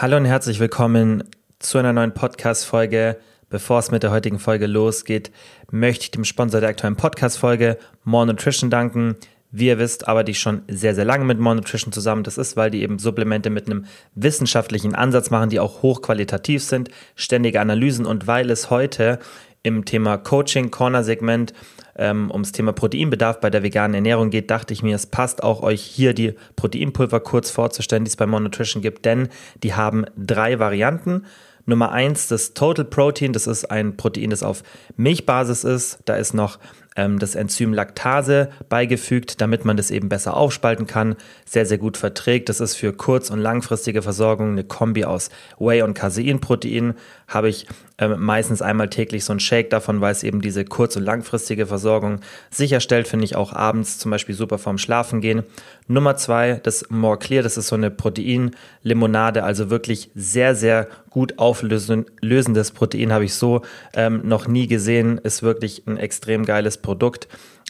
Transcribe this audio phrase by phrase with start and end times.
[0.00, 1.24] Hallo und herzlich willkommen
[1.58, 3.16] zu einer neuen Podcast-Folge.
[3.50, 5.32] Bevor es mit der heutigen Folge losgeht,
[5.72, 9.16] möchte ich dem Sponsor der aktuellen Podcast-Folge More Nutrition danken.
[9.50, 12.22] Wie ihr wisst, arbeite ich schon sehr, sehr lange mit More Nutrition zusammen.
[12.22, 16.90] Das ist, weil die eben Supplemente mit einem wissenschaftlichen Ansatz machen, die auch hochqualitativ sind,
[17.16, 19.18] ständige Analysen und weil es heute
[19.64, 21.52] im Thema Coaching Corner Segment
[21.98, 25.62] ähm, ums Thema Proteinbedarf bei der veganen Ernährung geht, dachte ich mir, es passt auch
[25.62, 29.28] euch hier die Proteinpulver kurz vorzustellen, die es bei More Nutrition gibt, denn
[29.62, 31.24] die haben drei Varianten.
[31.68, 34.62] Nummer eins, das Total Protein, das ist ein Protein, das auf
[34.96, 35.98] Milchbasis ist.
[36.06, 36.58] Da ist noch
[36.96, 41.98] ähm, das Enzym Laktase beigefügt, damit man das eben besser aufspalten kann, sehr, sehr gut
[41.98, 42.48] verträgt.
[42.48, 45.28] Das ist für kurz- und langfristige Versorgung eine Kombi aus
[45.58, 46.94] Whey- und Caseinprotein.
[47.28, 47.66] Habe ich
[47.98, 51.66] ähm, meistens einmal täglich so ein Shake davon, weil es eben diese kurz- und langfristige
[51.66, 55.42] Versorgung sicherstellt, finde ich auch abends zum Beispiel super vorm Schlafen gehen.
[55.86, 61.38] Nummer zwei, das More Clear, das ist so eine Proteinlimonade, also wirklich sehr, sehr gut
[61.38, 63.62] auflösendes Protein habe ich so
[63.94, 65.18] ähm, noch nie gesehen.
[65.18, 67.28] Ist wirklich ein extrem geiles Produkt.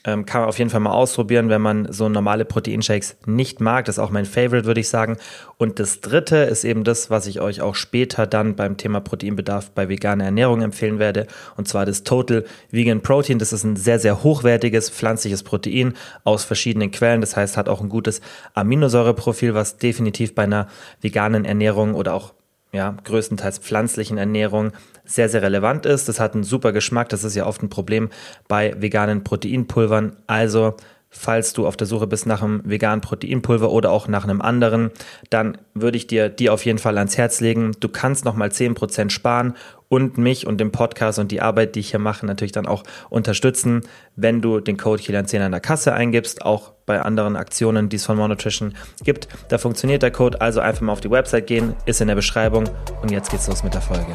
[0.09, 3.85] Ähm, kann man auf jeden Fall mal ausprobieren, wenn man so normale Proteinshakes nicht mag.
[3.85, 5.19] Das ist auch mein Favorite, würde ich sagen.
[5.59, 9.71] Und das dritte ist eben das, was ich euch auch später dann beim Thema Proteinbedarf
[9.73, 11.27] bei veganer Ernährung empfehlen werde.
[11.59, 13.39] Und zwar das Total Vegan Protein.
[13.39, 15.93] Das ist ein sehr, sehr hochwertiges pflanzliches Protein
[16.25, 17.21] aus verschiedenen Quellen.
[17.21, 18.23] Das heißt, hat auch ein gutes
[18.55, 20.69] Aminosäureprofil, was definitiv bei einer
[21.03, 22.33] veganen Ernährung oder auch
[22.73, 24.73] ja, größtenteils pflanzlichen Ernährung
[25.09, 26.09] sehr, sehr relevant ist.
[26.09, 27.09] Das hat einen super Geschmack.
[27.09, 28.11] Das ist ja oft ein Problem
[28.47, 30.17] bei veganen Proteinpulvern.
[30.27, 30.77] Also,
[31.11, 34.91] falls du auf der Suche bist nach einem veganen Proteinpulver oder auch nach einem anderen,
[35.31, 37.73] dann würde ich dir die auf jeden Fall ans Herz legen.
[37.81, 39.55] Du kannst nochmal 10% sparen
[39.89, 42.85] und mich und den Podcast und die Arbeit, die ich hier mache, natürlich dann auch
[43.09, 43.83] unterstützen,
[44.17, 48.05] wenn du den Code Kilian10 an der Kasse eingibst, auch bei anderen Aktionen, die es
[48.05, 49.29] von Monotrition gibt.
[49.49, 52.65] Da funktioniert der Code, also einfach mal auf die Website gehen, ist in der Beschreibung
[53.03, 54.13] und jetzt geht's los mit der Folge.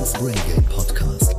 [0.00, 1.36] Kilians Brain Game Podcast.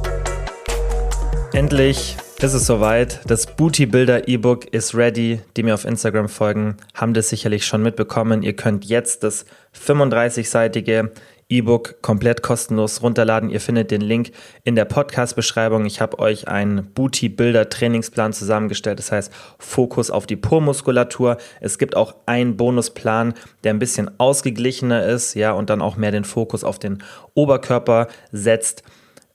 [1.53, 3.19] Endlich ist es soweit.
[3.25, 5.41] Das Booty Builder E-Book ist ready.
[5.57, 8.43] Die mir auf Instagram folgen, haben das sicherlich schon mitbekommen.
[8.43, 9.45] Ihr könnt jetzt das
[9.75, 11.09] 35-seitige
[11.51, 13.49] E-Book komplett kostenlos runterladen.
[13.49, 14.31] Ihr findet den Link
[14.63, 15.85] in der Podcast-Beschreibung.
[15.85, 18.99] Ich habe euch einen Booty Builder Trainingsplan zusammengestellt.
[18.99, 21.37] Das heißt Fokus auf die Po-Muskulatur.
[21.59, 26.11] Es gibt auch einen Bonusplan, der ein bisschen ausgeglichener ist, ja, und dann auch mehr
[26.11, 27.03] den Fokus auf den
[27.33, 28.83] Oberkörper setzt.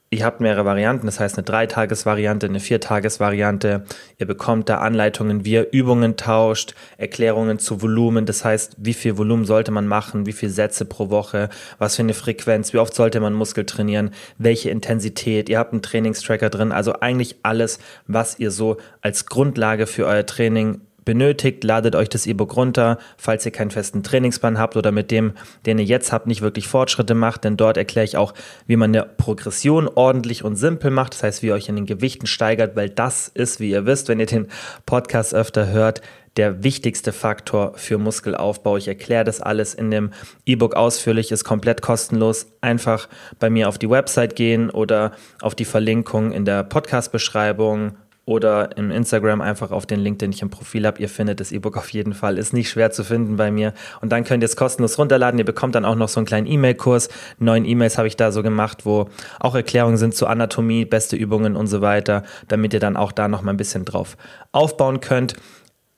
[0.09, 3.85] Ihr habt mehrere Varianten, das heißt eine Dreitagesvariante, eine Viertagesvariante.
[4.19, 9.19] Ihr bekommt da Anleitungen, wie ihr Übungen tauscht, Erklärungen zu Volumen, das heißt, wie viel
[9.19, 12.95] Volumen sollte man machen, wie viele Sätze pro Woche, was für eine Frequenz, wie oft
[12.95, 15.49] sollte man Muskel trainieren, welche Intensität.
[15.49, 20.25] Ihr habt einen Trainingstracker drin, also eigentlich alles, was ihr so als Grundlage für euer
[20.25, 25.11] Training benötigt, ladet euch das E-Book runter, falls ihr keinen festen Trainingsplan habt oder mit
[25.11, 25.33] dem,
[25.65, 28.35] den ihr jetzt habt, nicht wirklich Fortschritte macht, denn dort erkläre ich auch,
[28.67, 31.87] wie man eine Progression ordentlich und simpel macht, das heißt, wie ihr euch in den
[31.87, 34.49] Gewichten steigert, weil das ist, wie ihr wisst, wenn ihr den
[34.85, 36.03] Podcast öfter hört,
[36.37, 38.77] der wichtigste Faktor für Muskelaufbau.
[38.77, 40.11] Ich erkläre das alles in dem
[40.45, 42.47] E-Book ausführlich, ist komplett kostenlos.
[42.61, 47.97] Einfach bei mir auf die Website gehen oder auf die Verlinkung in der Podcast-Beschreibung
[48.27, 51.01] oder im Instagram einfach auf den Link, den ich im Profil habe.
[51.01, 52.39] Ihr findet das E-Book auf jeden Fall.
[52.39, 53.73] Ist nicht schwer zu finden bei mir.
[54.01, 55.39] Und dann könnt ihr es kostenlos runterladen.
[55.39, 57.09] Ihr bekommt dann auch noch so einen kleinen E-Mail-Kurs.
[57.39, 61.55] Neun E-Mails habe ich da so gemacht, wo auch Erklärungen sind zu Anatomie, beste Übungen
[61.55, 64.17] und so weiter, damit ihr dann auch da noch mal ein bisschen drauf
[64.51, 65.35] aufbauen könnt.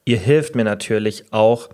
[0.05, 1.71] Ihr hilft mir natürlich auch,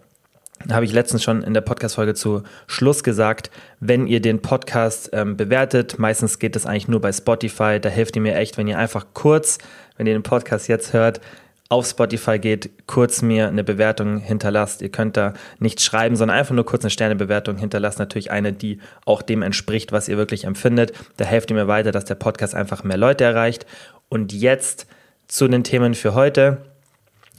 [0.71, 3.51] habe ich letztens schon in der Podcast-Folge zu Schluss gesagt,
[3.81, 8.17] wenn ihr den Podcast ähm, bewertet, meistens geht das eigentlich nur bei Spotify, da hilft
[8.17, 9.59] ihr mir echt, wenn ihr einfach kurz,
[9.97, 11.21] wenn ihr den Podcast jetzt hört,
[11.69, 14.83] auf Spotify geht, kurz mir eine Bewertung hinterlasst.
[14.83, 17.99] Ihr könnt da nicht schreiben, sondern einfach nur kurz eine Sternebewertung hinterlasst.
[17.99, 20.93] Natürlich eine, die auch dem entspricht, was ihr wirklich empfindet.
[21.17, 23.67] Da helft ihr mir weiter, dass der Podcast einfach mehr Leute erreicht.
[24.09, 24.87] Und jetzt
[25.27, 26.59] zu den Themen für heute.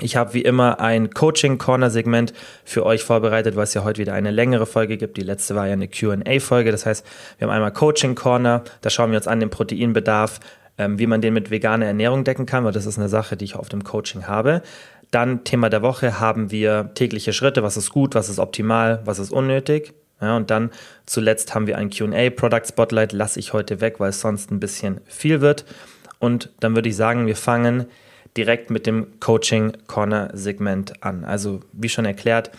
[0.02, 2.34] Ich habe wie immer ein Coaching-Corner-Segment
[2.66, 5.16] für euch vorbereitet, es ja heute wieder eine längere Folge gibt.
[5.16, 6.72] Die letzte war ja eine QA-Folge.
[6.72, 7.06] Das heißt,
[7.38, 10.42] wir haben einmal Coaching-Corner, da schauen wir uns an den Proteinbedarf,
[10.78, 13.46] ähm, wie man den mit veganer Ernährung decken kann, weil das ist eine Sache, die
[13.46, 14.64] ich auf dem Coaching habe.
[15.12, 19.20] Dann Thema der Woche haben wir tägliche Schritte, was ist gut, was ist optimal, was
[19.20, 19.94] ist unnötig.
[20.22, 20.72] Ja, und dann
[21.06, 24.60] zuletzt haben wir ein QA, Product Spotlight, lasse ich heute weg, weil es sonst ein
[24.60, 25.64] bisschen viel wird.
[26.20, 27.86] Und dann würde ich sagen, wir fangen
[28.38, 31.24] direkt mit dem Coaching Corner Segment an.
[31.24, 32.52] Also wie schon erklärt,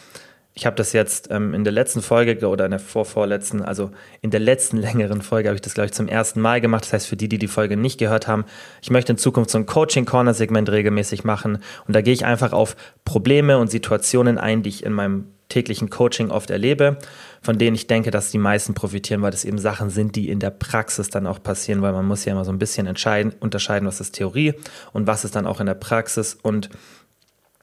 [0.58, 3.90] ich habe das jetzt ähm, in der letzten Folge oder in der vorvorletzten, also
[4.22, 6.84] in der letzten längeren Folge habe ich das, glaube ich, zum ersten Mal gemacht.
[6.84, 8.46] Das heißt, für die, die die Folge nicht gehört haben,
[8.80, 11.58] ich möchte in Zukunft so ein Coaching-Corner-Segment regelmäßig machen.
[11.86, 12.74] Und da gehe ich einfach auf
[13.04, 16.98] Probleme und Situationen ein, die ich in meinem täglichen Coaching oft erlebe,
[17.46, 20.40] von denen ich denke, dass die meisten profitieren, weil das eben Sachen sind, die in
[20.40, 23.86] der Praxis dann auch passieren, weil man muss ja immer so ein bisschen entscheiden, unterscheiden,
[23.86, 24.54] was ist Theorie
[24.92, 26.36] und was ist dann auch in der Praxis.
[26.42, 26.70] Und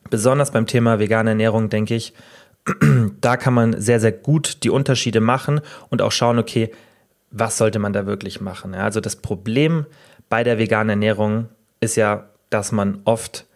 [0.10, 2.14] besonders beim Thema vegane Ernährung denke ich,
[3.20, 5.60] da kann man sehr, sehr gut die Unterschiede machen
[5.90, 6.72] und auch schauen, okay,
[7.30, 8.74] was sollte man da wirklich machen.
[8.74, 9.86] Ja, also das Problem
[10.30, 11.50] bei der veganen Ernährung
[11.82, 13.48] ist ja, dass man oft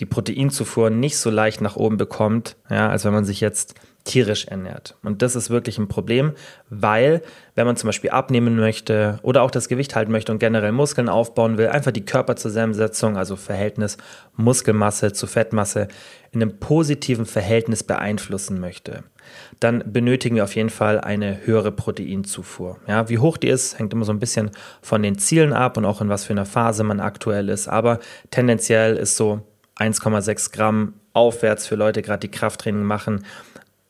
[0.00, 3.74] die Proteinzufuhr nicht so leicht nach oben bekommt, ja, als wenn man sich jetzt
[4.08, 4.96] tierisch ernährt.
[5.02, 6.32] Und das ist wirklich ein Problem,
[6.70, 7.22] weil
[7.54, 11.08] wenn man zum Beispiel abnehmen möchte oder auch das Gewicht halten möchte und generell Muskeln
[11.08, 13.98] aufbauen will, einfach die Körperzusammensetzung, also Verhältnis
[14.36, 15.88] Muskelmasse zu Fettmasse,
[16.32, 19.04] in einem positiven Verhältnis beeinflussen möchte,
[19.60, 22.78] dann benötigen wir auf jeden Fall eine höhere Proteinzufuhr.
[22.86, 24.50] Ja, wie hoch die ist, hängt immer so ein bisschen
[24.80, 27.68] von den Zielen ab und auch in was für einer Phase man aktuell ist.
[27.68, 27.98] Aber
[28.30, 29.42] tendenziell ist so
[29.76, 33.24] 1,6 Gramm aufwärts für Leute, gerade die Krafttraining machen.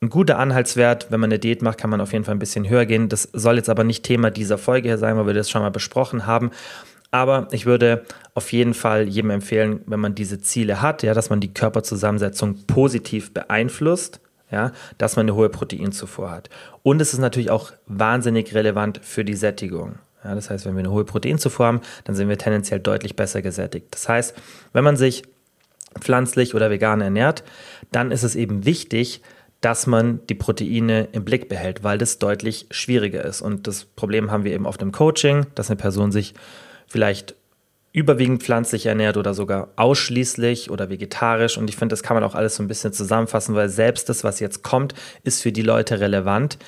[0.00, 2.68] Ein guter Anhaltswert, wenn man eine Diät macht, kann man auf jeden Fall ein bisschen
[2.68, 3.08] höher gehen.
[3.08, 5.70] Das soll jetzt aber nicht Thema dieser Folge hier sein, weil wir das schon mal
[5.70, 6.52] besprochen haben.
[7.10, 8.04] Aber ich würde
[8.34, 12.66] auf jeden Fall jedem empfehlen, wenn man diese Ziele hat, ja, dass man die Körperzusammensetzung
[12.66, 16.48] positiv beeinflusst, ja, dass man eine hohe Proteinzufuhr hat.
[16.82, 19.96] Und es ist natürlich auch wahnsinnig relevant für die Sättigung.
[20.22, 23.42] Ja, das heißt, wenn wir eine hohe Proteinzufuhr haben, dann sind wir tendenziell deutlich besser
[23.42, 23.86] gesättigt.
[23.90, 24.34] Das heißt,
[24.72, 25.22] wenn man sich
[25.98, 27.42] pflanzlich oder vegan ernährt,
[27.90, 29.22] dann ist es eben wichtig,
[29.60, 33.40] dass man die Proteine im Blick behält, weil das deutlich schwieriger ist.
[33.40, 36.34] Und das Problem haben wir eben auf dem Coaching, dass eine Person sich
[36.86, 37.34] vielleicht
[37.92, 41.58] überwiegend pflanzlich ernährt oder sogar ausschließlich oder vegetarisch.
[41.58, 44.22] Und ich finde, das kann man auch alles so ein bisschen zusammenfassen, weil selbst das,
[44.22, 44.94] was jetzt kommt,
[45.24, 46.58] ist für die Leute relevant,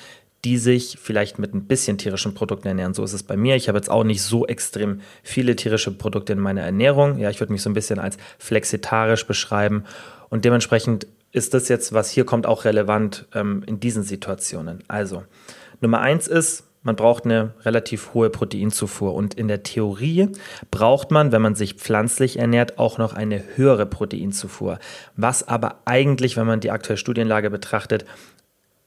[0.43, 2.93] die sich vielleicht mit ein bisschen tierischen Produkten ernähren.
[2.93, 3.55] So ist es bei mir.
[3.55, 7.19] Ich habe jetzt auch nicht so extrem viele tierische Produkte in meiner Ernährung.
[7.19, 9.85] Ja, ich würde mich so ein bisschen als flexitarisch beschreiben.
[10.29, 14.83] Und dementsprechend ist das jetzt, was hier kommt, auch relevant ähm, in diesen Situationen.
[14.87, 15.23] Also,
[15.79, 19.13] Nummer eins ist, man braucht eine relativ hohe Proteinzufuhr.
[19.13, 20.29] Und in der Theorie
[20.71, 24.79] braucht man, wenn man sich pflanzlich ernährt, auch noch eine höhere Proteinzufuhr.
[25.15, 28.05] Was aber eigentlich, wenn man die aktuelle Studienlage betrachtet,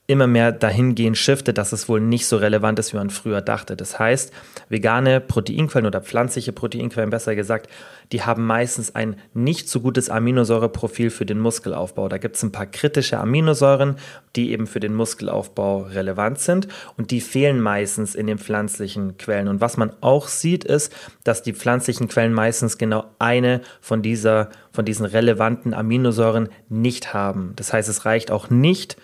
[0.06, 3.74] immer mehr dahingehend shiftet, dass es wohl nicht so relevant ist, wie man früher dachte.
[3.74, 4.34] Das heißt,
[4.68, 7.70] vegane Proteinquellen oder pflanzliche Proteinquellen, besser gesagt,
[8.12, 12.10] die haben meistens ein nicht so gutes Aminosäureprofil für den Muskelaufbau.
[12.10, 13.96] Da gibt es ein paar kritische Aminosäuren,
[14.36, 16.68] die eben für den Muskelaufbau relevant sind
[16.98, 19.48] und die fehlen meistens in den pflanzlichen Quellen.
[19.48, 24.50] Und was man auch sieht, ist, dass die pflanzlichen Quellen meistens genau eine von dieser,
[24.70, 27.54] von diesen relevanten Aminosäuren nicht haben.
[27.56, 28.98] Das heißt, es reicht auch nicht,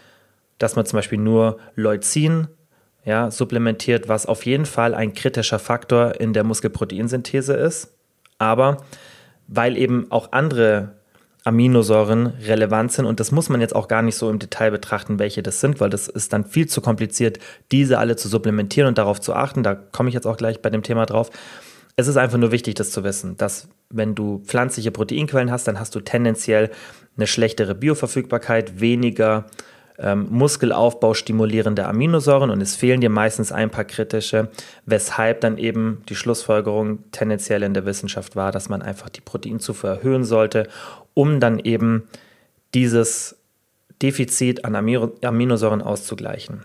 [0.61, 2.47] dass man zum Beispiel nur Leucin
[3.05, 7.95] ja, supplementiert, was auf jeden Fall ein kritischer Faktor in der Muskelproteinsynthese ist.
[8.39, 8.85] Aber
[9.49, 11.01] weil eben auch andere
[11.45, 15.19] Aminosäuren relevant sind und das muss man jetzt auch gar nicht so im Detail betrachten,
[15.19, 17.39] welche das sind, weil das ist dann viel zu kompliziert,
[17.73, 19.63] diese alle zu supplementieren und darauf zu achten.
[19.63, 21.31] Da komme ich jetzt auch gleich bei dem Thema drauf.
[21.97, 25.81] Es ist einfach nur wichtig, das zu wissen, dass wenn du pflanzliche Proteinquellen hast, dann
[25.81, 26.71] hast du tendenziell
[27.17, 29.47] eine schlechtere Bioverfügbarkeit, weniger
[30.01, 34.49] ähm, Muskelaufbau stimulierende Aminosäuren und es fehlen dir meistens ein paar kritische,
[34.87, 39.91] weshalb dann eben die Schlussfolgerung tendenziell in der Wissenschaft war, dass man einfach die Proteinzufuhr
[39.91, 40.69] erhöhen sollte,
[41.15, 42.09] um dann eben
[42.75, 43.37] dieses
[44.03, 46.65] Defizit an Aminosäuren auszugleichen.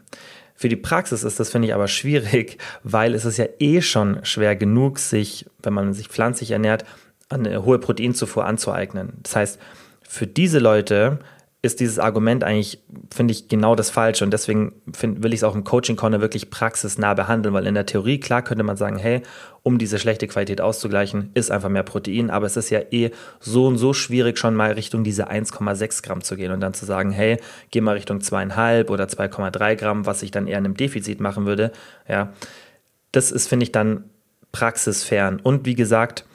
[0.58, 4.24] Für die Praxis ist das, finde ich, aber schwierig, weil es ist ja eh schon
[4.24, 6.86] schwer genug, sich, wenn man sich pflanzlich ernährt,
[7.28, 9.14] eine hohe Proteinzufuhr anzueignen.
[9.24, 9.60] Das heißt,
[10.08, 11.20] für diese Leute
[11.66, 14.24] ist dieses Argument eigentlich, finde ich, genau das Falsche.
[14.24, 17.74] Und deswegen find, will ich es auch im Coaching Corner wirklich praxisnah behandeln, weil in
[17.74, 19.22] der Theorie, klar, könnte man sagen, hey,
[19.64, 22.30] um diese schlechte Qualität auszugleichen, ist einfach mehr Protein.
[22.30, 26.22] Aber es ist ja eh so und so schwierig, schon mal Richtung diese 1,6 Gramm
[26.22, 27.40] zu gehen und dann zu sagen, hey,
[27.72, 31.46] geh mal Richtung 2,5 oder 2,3 Gramm, was ich dann eher in einem Defizit machen
[31.46, 31.72] würde.
[32.08, 32.32] Ja,
[33.12, 34.06] das ist, finde ich, dann
[34.52, 35.40] praxisfern.
[35.42, 36.26] Und wie gesagt,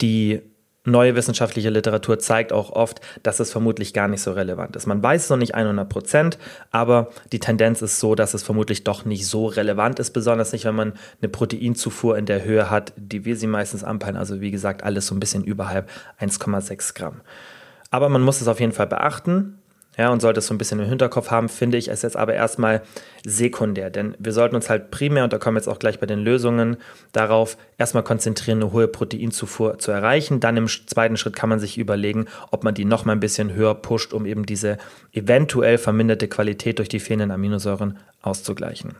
[0.00, 0.40] die
[0.84, 4.86] neue wissenschaftliche Literatur zeigt auch oft, dass es vermutlich gar nicht so relevant ist.
[4.86, 6.38] Man weiß es noch nicht 100 Prozent,
[6.70, 10.64] aber die Tendenz ist so, dass es vermutlich doch nicht so relevant ist, besonders nicht,
[10.64, 14.16] wenn man eine Proteinzufuhr in der Höhe hat, die wir sie meistens anpeilen.
[14.16, 15.88] Also wie gesagt, alles so ein bisschen überhalb
[16.20, 17.20] 1,6 Gramm.
[17.90, 19.58] Aber man muss es auf jeden Fall beachten
[19.98, 22.32] ja, und sollte es so ein bisschen im Hinterkopf haben, finde ich es jetzt aber
[22.32, 22.80] erstmal
[23.24, 23.90] sekundär.
[23.90, 26.20] Denn wir sollten uns halt primär, und da kommen wir jetzt auch gleich bei den
[26.20, 26.78] Lösungen,
[27.12, 30.40] darauf erstmal konzentrieren, eine hohe Proteinzufuhr zu erreichen.
[30.40, 33.52] Dann im zweiten Schritt kann man sich überlegen, ob man die noch mal ein bisschen
[33.52, 34.78] höher pusht, um eben diese
[35.12, 38.94] eventuell verminderte Qualität durch die fehlenden Aminosäuren auszugleichen.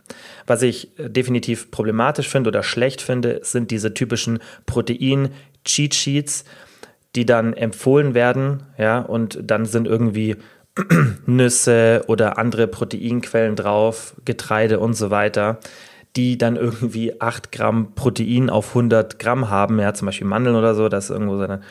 [0.45, 6.45] Was ich äh, definitiv problematisch finde oder schlecht finde, sind diese typischen Protein-Cheat Sheets,
[7.15, 10.35] die dann empfohlen werden, ja, und dann sind irgendwie
[11.25, 15.59] Nüsse oder andere Proteinquellen drauf, Getreide und so weiter,
[16.15, 20.75] die dann irgendwie 8 Gramm Protein auf 100 Gramm haben, ja, zum Beispiel Mandeln oder
[20.75, 21.61] so, das ist irgendwo seine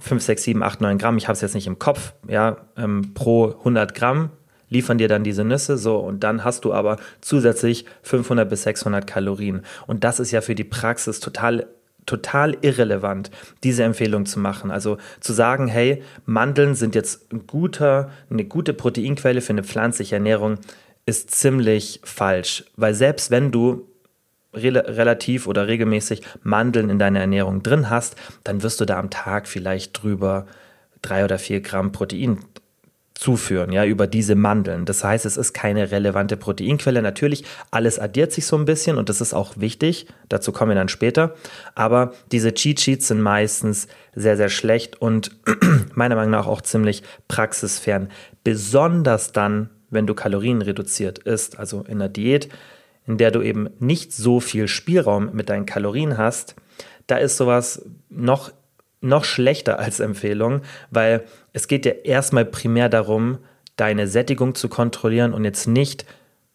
[0.00, 3.14] 5, 6, 7, 8, 9 Gramm, ich habe es jetzt nicht im Kopf, ja, ähm,
[3.14, 4.30] pro 100 Gramm
[4.72, 9.06] liefern dir dann diese Nüsse so und dann hast du aber zusätzlich 500 bis 600
[9.06, 9.66] Kalorien.
[9.86, 11.66] Und das ist ja für die Praxis total
[12.06, 13.30] total irrelevant,
[13.62, 14.70] diese Empfehlung zu machen.
[14.70, 20.16] Also zu sagen, hey, Mandeln sind jetzt ein guter, eine gute Proteinquelle für eine pflanzliche
[20.16, 20.58] Ernährung,
[21.06, 22.64] ist ziemlich falsch.
[22.76, 23.88] Weil selbst wenn du
[24.54, 29.48] relativ oder regelmäßig Mandeln in deiner Ernährung drin hast, dann wirst du da am Tag
[29.48, 30.46] vielleicht drüber
[31.00, 32.38] drei oder vier Gramm Protein
[33.22, 34.84] zuführen, ja, über diese Mandeln.
[34.84, 37.02] Das heißt, es ist keine relevante Proteinquelle.
[37.02, 40.08] Natürlich, alles addiert sich so ein bisschen und das ist auch wichtig.
[40.28, 41.34] Dazu kommen wir dann später.
[41.76, 43.86] Aber diese Cheat Sheets sind meistens
[44.16, 45.36] sehr, sehr schlecht und
[45.94, 48.08] meiner Meinung nach auch ziemlich praxisfern.
[48.42, 52.48] Besonders dann, wenn du Kalorien reduziert isst, also in einer Diät,
[53.06, 56.56] in der du eben nicht so viel Spielraum mit deinen Kalorien hast,
[57.06, 58.50] da ist sowas noch
[59.02, 63.38] noch schlechter als Empfehlung, weil es geht ja erstmal primär darum,
[63.76, 66.06] deine Sättigung zu kontrollieren und jetzt nicht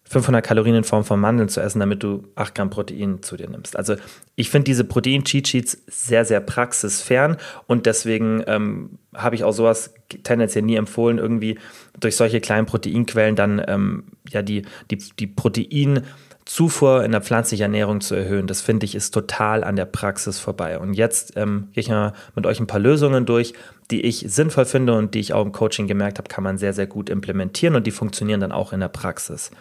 [0.09, 3.49] 500 Kalorien in Form von Mandeln zu essen, damit du 8 Gramm Protein zu dir
[3.49, 3.75] nimmst.
[3.75, 3.95] Also
[4.35, 7.35] ich finde diese Protein-Cheat-Sheets sehr, sehr praxisfern
[7.67, 11.59] und deswegen ähm, habe ich auch sowas tendenziell nie empfohlen, irgendwie
[11.99, 16.03] durch solche kleinen Proteinquellen dann ähm, ja die, die, die Protein-
[16.47, 20.39] Zufuhr in der pflanzlichen Ernährung zu erhöhen, das finde ich ist total an der Praxis
[20.39, 20.79] vorbei.
[20.79, 23.53] Und jetzt ähm, gehe ich mal mit euch ein paar Lösungen durch,
[23.91, 26.71] die ich sinnvoll finde und die ich auch im Coaching gemerkt habe, kann man sehr,
[26.71, 29.51] sehr gut implementieren und die funktionieren dann auch in der Praxis.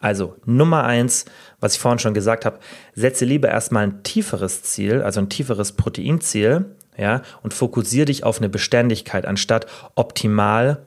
[0.00, 1.26] Also Nummer eins,
[1.60, 2.58] was ich vorhin schon gesagt habe,
[2.94, 6.64] setze lieber erstmal ein tieferes Ziel, also ein tieferes Proteinziel,
[6.98, 10.86] ja, und fokussiere dich auf eine Beständigkeit, anstatt optimal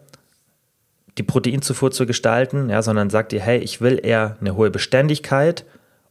[1.18, 5.66] die Proteinzufuhr zu gestalten, ja, sondern sagt dir, hey, ich will eher eine hohe Beständigkeit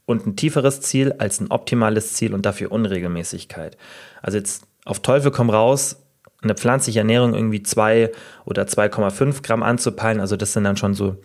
[0.06, 3.76] und ein tieferes Ziel als ein optimales Ziel und dafür Unregelmäßigkeit.
[4.22, 6.00] Also jetzt auf Teufel komm raus,
[6.42, 8.12] eine pflanzliche Ernährung irgendwie 2
[8.44, 11.16] oder 2,5 Gramm anzupeilen, also das sind dann schon so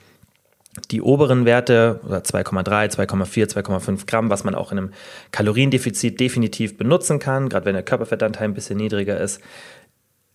[0.91, 4.93] die oberen Werte oder 2,3, 2,4, 2,5 Gramm, was man auch in einem
[5.31, 9.41] Kaloriendefizit definitiv benutzen kann, gerade wenn der Körperfettanteil ein bisschen niedriger ist.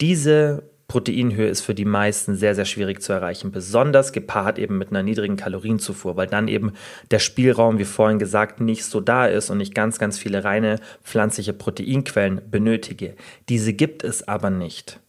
[0.01, 4.91] Diese Proteinhöhe ist für die meisten sehr, sehr schwierig zu erreichen, besonders gepaart eben mit
[4.91, 6.73] einer niedrigen Kalorienzufuhr, weil dann eben
[7.11, 10.81] der Spielraum, wie vorhin gesagt, nicht so da ist und ich ganz, ganz viele reine
[11.03, 13.15] pflanzliche Proteinquellen benötige.
[13.49, 15.01] Diese gibt es aber nicht.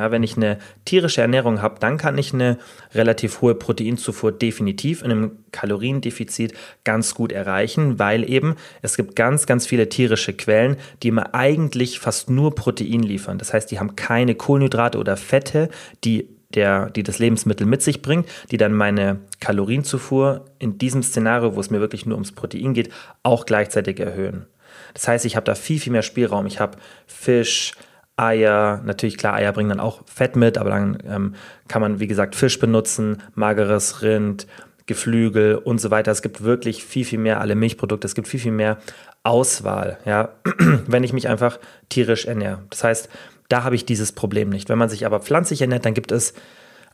[0.00, 2.56] Ja, wenn ich eine tierische Ernährung habe, dann kann ich eine
[2.94, 6.54] relativ hohe Proteinzufuhr definitiv in einem Kaloriendefizit
[6.84, 12.00] ganz gut erreichen, weil eben es gibt ganz, ganz viele tierische Quellen, die mir eigentlich
[12.00, 13.36] fast nur Protein liefern.
[13.36, 15.68] Das heißt, die haben keine Kohlenhydrate oder Fette,
[16.02, 21.56] die der, die das Lebensmittel mit sich bringt, die dann meine Kalorienzufuhr in diesem Szenario,
[21.56, 22.90] wo es mir wirklich nur ums Protein geht,
[23.22, 24.46] auch gleichzeitig erhöhen.
[24.94, 26.46] Das heißt, ich habe da viel, viel mehr Spielraum.
[26.46, 27.74] Ich habe Fisch,
[28.20, 31.34] Eier, natürlich klar, Eier bringen dann auch Fett mit, aber dann ähm,
[31.68, 34.46] kann man, wie gesagt, Fisch benutzen, mageres Rind,
[34.86, 36.10] Geflügel und so weiter.
[36.10, 38.78] Es gibt wirklich viel, viel mehr, alle Milchprodukte, es gibt viel, viel mehr
[39.22, 40.30] Auswahl, ja,
[40.86, 41.58] wenn ich mich einfach
[41.88, 42.62] tierisch ernähre.
[42.70, 43.08] Das heißt,
[43.48, 44.68] da habe ich dieses Problem nicht.
[44.68, 46.34] Wenn man sich aber pflanzlich ernährt, dann gibt es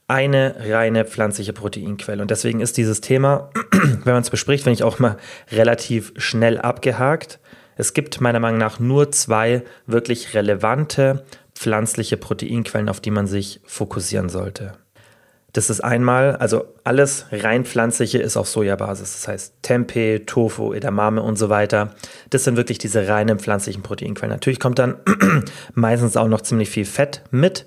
[0.09, 2.23] eine reine pflanzliche Proteinquelle.
[2.23, 5.17] Und deswegen ist dieses Thema, wenn man es bespricht, finde ich auch mal
[5.51, 7.41] relativ schnell abgehakt.
[7.77, 13.61] Es gibt meiner Meinung nach nur zwei wirklich relevante pflanzliche Proteinquellen, auf die man sich
[13.65, 14.73] fokussieren sollte.
[15.57, 19.15] Das ist einmal, also alles rein pflanzliche ist auf Sojabasis.
[19.15, 21.95] Das heißt Tempeh, Tofu, Edamame und so weiter.
[22.29, 24.35] Das sind wirklich diese reinen pflanzlichen Proteinquellen.
[24.35, 24.97] Natürlich kommt dann
[25.75, 27.65] meistens auch noch ziemlich viel Fett mit,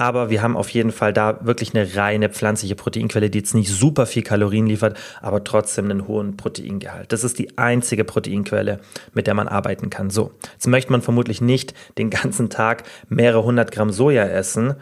[0.00, 3.68] aber wir haben auf jeden Fall da wirklich eine reine pflanzliche Proteinquelle, die jetzt nicht
[3.68, 7.12] super viel Kalorien liefert, aber trotzdem einen hohen Proteingehalt.
[7.12, 8.80] Das ist die einzige Proteinquelle,
[9.12, 10.08] mit der man arbeiten kann.
[10.08, 14.74] So, jetzt möchte man vermutlich nicht den ganzen Tag mehrere hundert Gramm Soja essen,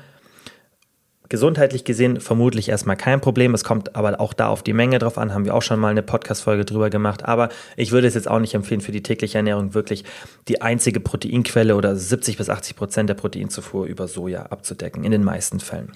[1.28, 3.52] Gesundheitlich gesehen vermutlich erstmal kein Problem.
[3.52, 5.34] Es kommt aber auch da auf die Menge drauf an.
[5.34, 7.24] Haben wir auch schon mal eine Podcast-Folge drüber gemacht.
[7.26, 10.04] Aber ich würde es jetzt auch nicht empfehlen, für die tägliche Ernährung wirklich
[10.48, 15.04] die einzige Proteinquelle oder 70 bis 80 Prozent der Proteinzufuhr über Soja abzudecken.
[15.04, 15.92] In den meisten Fällen.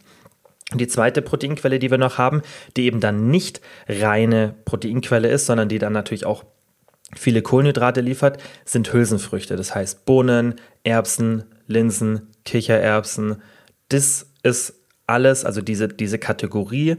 [0.71, 2.43] Und die zweite Proteinquelle, die wir noch haben,
[2.77, 6.45] die eben dann nicht reine Proteinquelle ist, sondern die dann natürlich auch
[7.15, 9.57] viele Kohlenhydrate liefert, sind Hülsenfrüchte.
[9.57, 13.43] Das heißt Bohnen, Erbsen, Linsen, Kichererbsen.
[13.89, 16.97] Das ist alles, also diese, diese Kategorie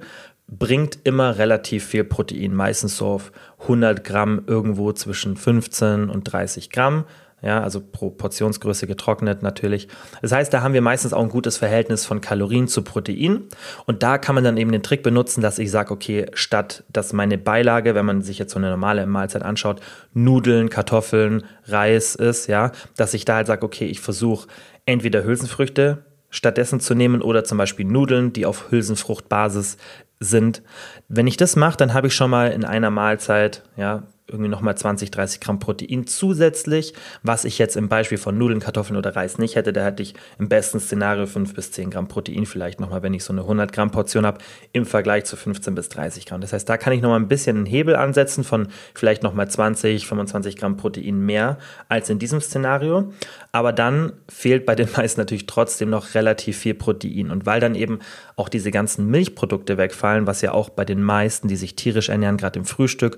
[0.47, 3.31] bringt immer relativ viel Protein, meistens so auf
[3.61, 7.05] 100 Gramm irgendwo zwischen 15 und 30 Gramm.
[7.41, 9.87] ja, also pro Portionsgröße getrocknet natürlich.
[10.21, 13.43] Das heißt, da haben wir meistens auch ein gutes Verhältnis von Kalorien zu Protein
[13.85, 17.13] und da kann man dann eben den Trick benutzen, dass ich sage, okay, statt dass
[17.13, 19.81] meine Beilage, wenn man sich jetzt so eine normale Mahlzeit anschaut,
[20.13, 24.47] Nudeln, Kartoffeln, Reis ist, ja, dass ich da halt sage, okay, ich versuche
[24.85, 29.77] entweder Hülsenfrüchte stattdessen zu nehmen oder zum Beispiel Nudeln, die auf Hülsenfruchtbasis
[30.19, 30.63] sind.
[31.07, 34.77] Wenn ich das mache, dann habe ich schon mal in einer Mahlzeit, ja, irgendwie nochmal
[34.77, 39.37] 20, 30 Gramm Protein zusätzlich, was ich jetzt im Beispiel von Nudeln, Kartoffeln oder Reis
[39.37, 39.73] nicht hätte.
[39.73, 43.23] Da hätte ich im besten Szenario 5 bis 10 Gramm Protein vielleicht nochmal, wenn ich
[43.23, 44.39] so eine 100 Gramm Portion habe,
[44.71, 46.39] im Vergleich zu 15 bis 30 Gramm.
[46.39, 50.07] Das heißt, da kann ich nochmal ein bisschen einen Hebel ansetzen von vielleicht nochmal 20,
[50.07, 51.57] 25 Gramm Protein mehr
[51.89, 53.11] als in diesem Szenario.
[53.51, 57.29] Aber dann fehlt bei den meisten natürlich trotzdem noch relativ viel Protein.
[57.29, 57.99] Und weil dann eben
[58.37, 62.37] auch diese ganzen Milchprodukte wegfallen, was ja auch bei den meisten, die sich tierisch ernähren,
[62.37, 63.17] gerade im Frühstück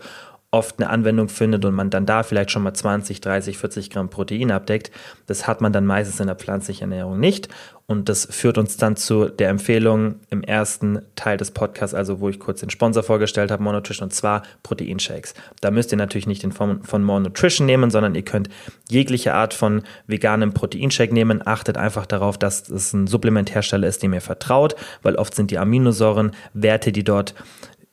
[0.51, 4.09] oft eine Anwendung findet und man dann da vielleicht schon mal 20, 30, 40 Gramm
[4.09, 4.91] Protein abdeckt.
[5.27, 7.49] Das hat man dann meistens in der pflanzlichen Ernährung nicht.
[7.87, 12.29] Und das führt uns dann zu der Empfehlung im ersten Teil des Podcasts, also wo
[12.29, 15.35] ich kurz den Sponsor vorgestellt habe, More Nutrition, und zwar Proteinshakes.
[15.61, 18.49] Da müsst ihr natürlich nicht den von, von Nutrition nehmen, sondern ihr könnt
[18.89, 21.45] jegliche Art von veganem Proteinshake nehmen.
[21.45, 25.59] Achtet einfach darauf, dass es ein Supplementhersteller ist, dem ihr vertraut, weil oft sind die
[25.59, 27.35] Aminosäuren Werte, die dort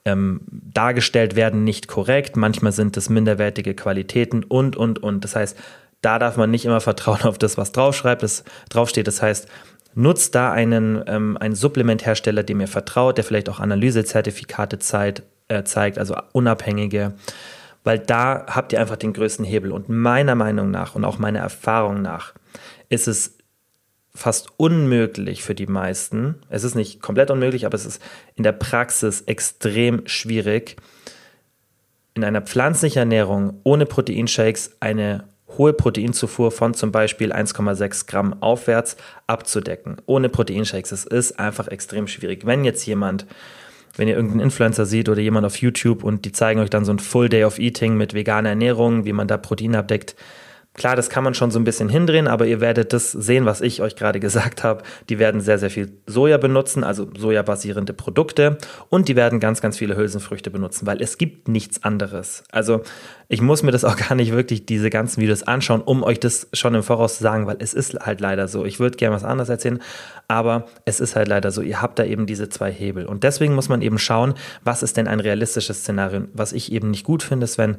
[0.05, 2.37] ähm, dargestellt werden, nicht korrekt.
[2.37, 5.25] Manchmal sind es minderwertige Qualitäten und, und, und.
[5.25, 5.57] Das heißt,
[6.01, 9.07] da darf man nicht immer vertrauen auf das, was draufschreibt, das draufsteht.
[9.07, 9.49] Das heißt,
[9.95, 15.63] nutzt da einen, ähm, einen Supplementhersteller, dem ihr vertraut, der vielleicht auch Analysezertifikate zeigt, äh,
[15.65, 17.15] zeigt, also unabhängige,
[17.85, 19.73] weil da habt ihr einfach den größten Hebel.
[19.73, 22.33] Und meiner Meinung nach und auch meiner Erfahrung nach
[22.89, 23.37] ist es
[24.14, 26.37] fast unmöglich für die meisten.
[26.49, 28.02] Es ist nicht komplett unmöglich, aber es ist
[28.35, 30.76] in der Praxis extrem schwierig,
[32.14, 35.25] in einer pflanzlichen Ernährung ohne Proteinshakes eine
[35.59, 39.97] hohe Proteinzufuhr von zum Beispiel 1,6 Gramm aufwärts abzudecken.
[40.07, 40.92] Ohne Proteinshakes.
[40.92, 42.47] Es ist einfach extrem schwierig.
[42.47, 43.26] Wenn jetzt jemand,
[43.97, 46.92] wenn ihr irgendeinen Influencer seht oder jemand auf YouTube und die zeigen euch dann so
[46.92, 50.16] ein Full Day of Eating mit veganer Ernährung, wie man da Protein abdeckt,
[50.75, 53.61] Klar, das kann man schon so ein bisschen hindrehen, aber ihr werdet das sehen, was
[53.61, 54.83] ich euch gerade gesagt habe.
[55.11, 58.57] Die werden sehr, sehr viel Soja benutzen, also sojabasierende Produkte
[58.89, 62.45] und die werden ganz, ganz viele Hülsenfrüchte benutzen, weil es gibt nichts anderes.
[62.51, 62.81] Also
[63.29, 66.49] ich muss mir das auch gar nicht wirklich diese ganzen Videos anschauen, um euch das
[66.55, 68.65] schon im Voraus zu sagen, weil es ist halt leider so.
[68.65, 69.79] Ich würde gerne was anderes erzählen,
[70.27, 71.61] aber es ist halt leider so.
[71.61, 74.97] Ihr habt da eben diese zwei Hebel und deswegen muss man eben schauen, was ist
[74.97, 76.23] denn ein realistisches Szenario.
[76.33, 77.77] Was ich eben nicht gut finde, ist, wenn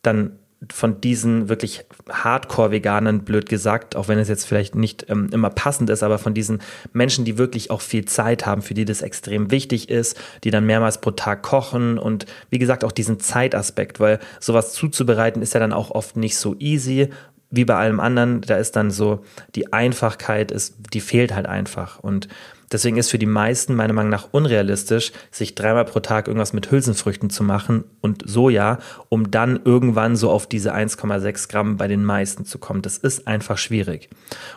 [0.00, 0.38] dann
[0.72, 5.90] von diesen wirklich Hardcore-Veganern, blöd gesagt, auch wenn es jetzt vielleicht nicht ähm, immer passend
[5.90, 9.50] ist, aber von diesen Menschen, die wirklich auch viel Zeit haben, für die das extrem
[9.50, 14.18] wichtig ist, die dann mehrmals pro Tag kochen und wie gesagt auch diesen Zeitaspekt, weil
[14.40, 17.10] sowas zuzubereiten ist ja dann auch oft nicht so easy,
[17.50, 22.00] wie bei allem anderen, da ist dann so die Einfachkeit, ist, die fehlt halt einfach.
[22.00, 22.28] Und
[22.76, 26.70] Deswegen ist für die meisten meiner Meinung nach unrealistisch, sich dreimal pro Tag irgendwas mit
[26.70, 32.04] Hülsenfrüchten zu machen und Soja, um dann irgendwann so auf diese 1,6 Gramm bei den
[32.04, 32.82] meisten zu kommen.
[32.82, 34.10] Das ist einfach schwierig.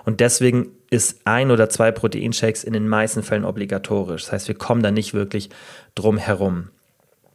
[0.03, 4.23] Und deswegen ist ein oder zwei Proteinshakes in den meisten Fällen obligatorisch.
[4.23, 5.49] Das heißt, wir kommen da nicht wirklich
[5.95, 6.71] drum herum.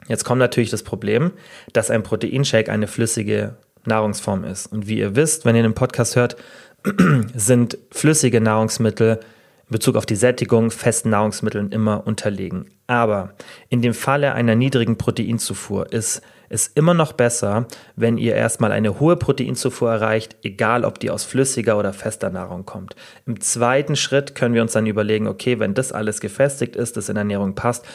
[0.09, 1.31] Jetzt kommt natürlich das Problem,
[1.73, 4.67] dass ein Proteinshake eine flüssige Nahrungsform ist.
[4.67, 6.37] Und wie ihr wisst, wenn ihr den Podcast hört,
[7.35, 9.21] sind flüssige Nahrungsmittel
[9.69, 12.71] in Bezug auf die Sättigung festen Nahrungsmitteln immer unterlegen.
[12.87, 13.35] Aber
[13.69, 19.01] in dem Falle einer niedrigen Proteinzufuhr ist es immer noch besser, wenn ihr erstmal eine
[19.01, 22.95] hohe Proteinzufuhr erreicht, egal ob die aus flüssiger oder fester Nahrung kommt.
[23.27, 27.09] Im zweiten Schritt können wir uns dann überlegen, okay, wenn das alles gefestigt ist, das
[27.09, 27.87] in Ernährung passt,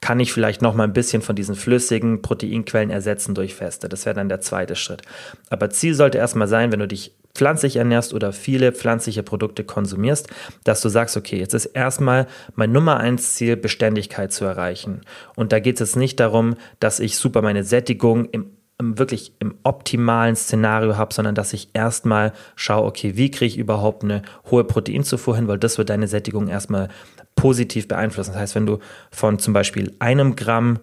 [0.00, 3.88] kann ich vielleicht noch mal ein bisschen von diesen flüssigen Proteinquellen ersetzen durch feste.
[3.88, 5.02] Das wäre dann der zweite Schritt.
[5.50, 10.28] Aber Ziel sollte erstmal sein, wenn du dich pflanzlich ernährst oder viele pflanzliche Produkte konsumierst,
[10.64, 15.02] dass du sagst, okay, jetzt ist erstmal mein Nummer eins Ziel, Beständigkeit zu erreichen.
[15.36, 19.56] Und da geht es jetzt nicht darum, dass ich super meine Sättigung im wirklich im
[19.64, 24.64] optimalen Szenario habe, sondern dass ich erstmal schaue, okay, wie kriege ich überhaupt eine hohe
[24.64, 26.88] Proteinzufuhr hin, weil das wird deine Sättigung erstmal
[27.34, 28.32] positiv beeinflussen.
[28.32, 28.78] Das heißt, wenn du
[29.10, 30.78] von zum Beispiel einem Gramm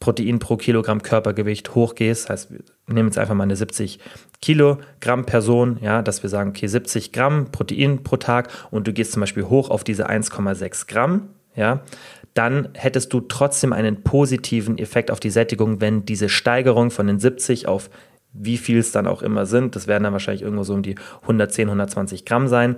[0.00, 4.00] Protein pro Kilogramm Körpergewicht hochgehst, heißt, wir nehmen jetzt einfach mal eine 70
[4.42, 9.12] Kilogramm Person, ja, dass wir sagen, okay, 70 Gramm Protein pro Tag und du gehst
[9.12, 11.80] zum Beispiel hoch auf diese 1,6 Gramm, ja,
[12.34, 17.18] dann hättest du trotzdem einen positiven Effekt auf die Sättigung, wenn diese Steigerung von den
[17.18, 17.90] 70 auf
[18.34, 20.96] wie viel es dann auch immer sind, das werden dann wahrscheinlich irgendwo so um die
[21.22, 22.76] 110, 120 Gramm sein,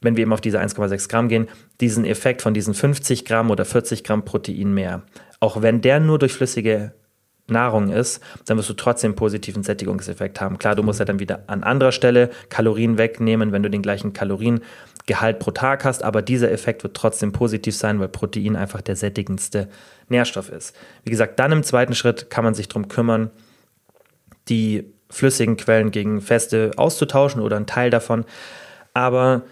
[0.00, 1.48] wenn wir eben auf diese 1,6 Gramm gehen,
[1.80, 5.02] diesen Effekt von diesen 50 Gramm oder 40 Gramm Protein mehr,
[5.38, 6.94] auch wenn der nur durch flüssige
[7.46, 10.58] Nahrung ist, dann wirst du trotzdem einen positiven Sättigungseffekt haben.
[10.58, 14.14] Klar, du musst ja dann wieder an anderer Stelle Kalorien wegnehmen, wenn du den gleichen
[14.14, 18.96] Kaloriengehalt pro Tag hast, aber dieser Effekt wird trotzdem positiv sein, weil Protein einfach der
[18.96, 19.68] sättigendste
[20.08, 20.74] Nährstoff ist.
[21.04, 23.30] Wie gesagt, dann im zweiten Schritt kann man sich darum kümmern,
[24.48, 28.24] die flüssigen Quellen gegen feste auszutauschen oder einen Teil davon.
[28.94, 29.42] Aber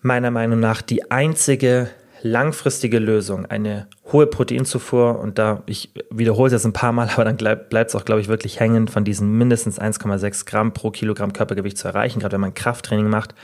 [0.00, 1.90] meiner Meinung nach die einzige
[2.22, 7.24] langfristige Lösung, eine hohe Proteinzufuhr und da, ich wiederhole es jetzt ein paar Mal, aber
[7.24, 11.32] dann bleibt es auch, glaube ich, wirklich hängen, von diesen mindestens 1,6 Gramm pro Kilogramm
[11.32, 13.34] Körpergewicht zu erreichen, gerade wenn man Krafttraining macht,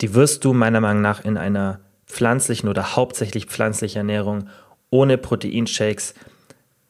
[0.00, 4.48] die wirst du meiner Meinung nach in einer pflanzlichen oder hauptsächlich pflanzlichen Ernährung
[4.90, 6.14] ohne Proteinshakes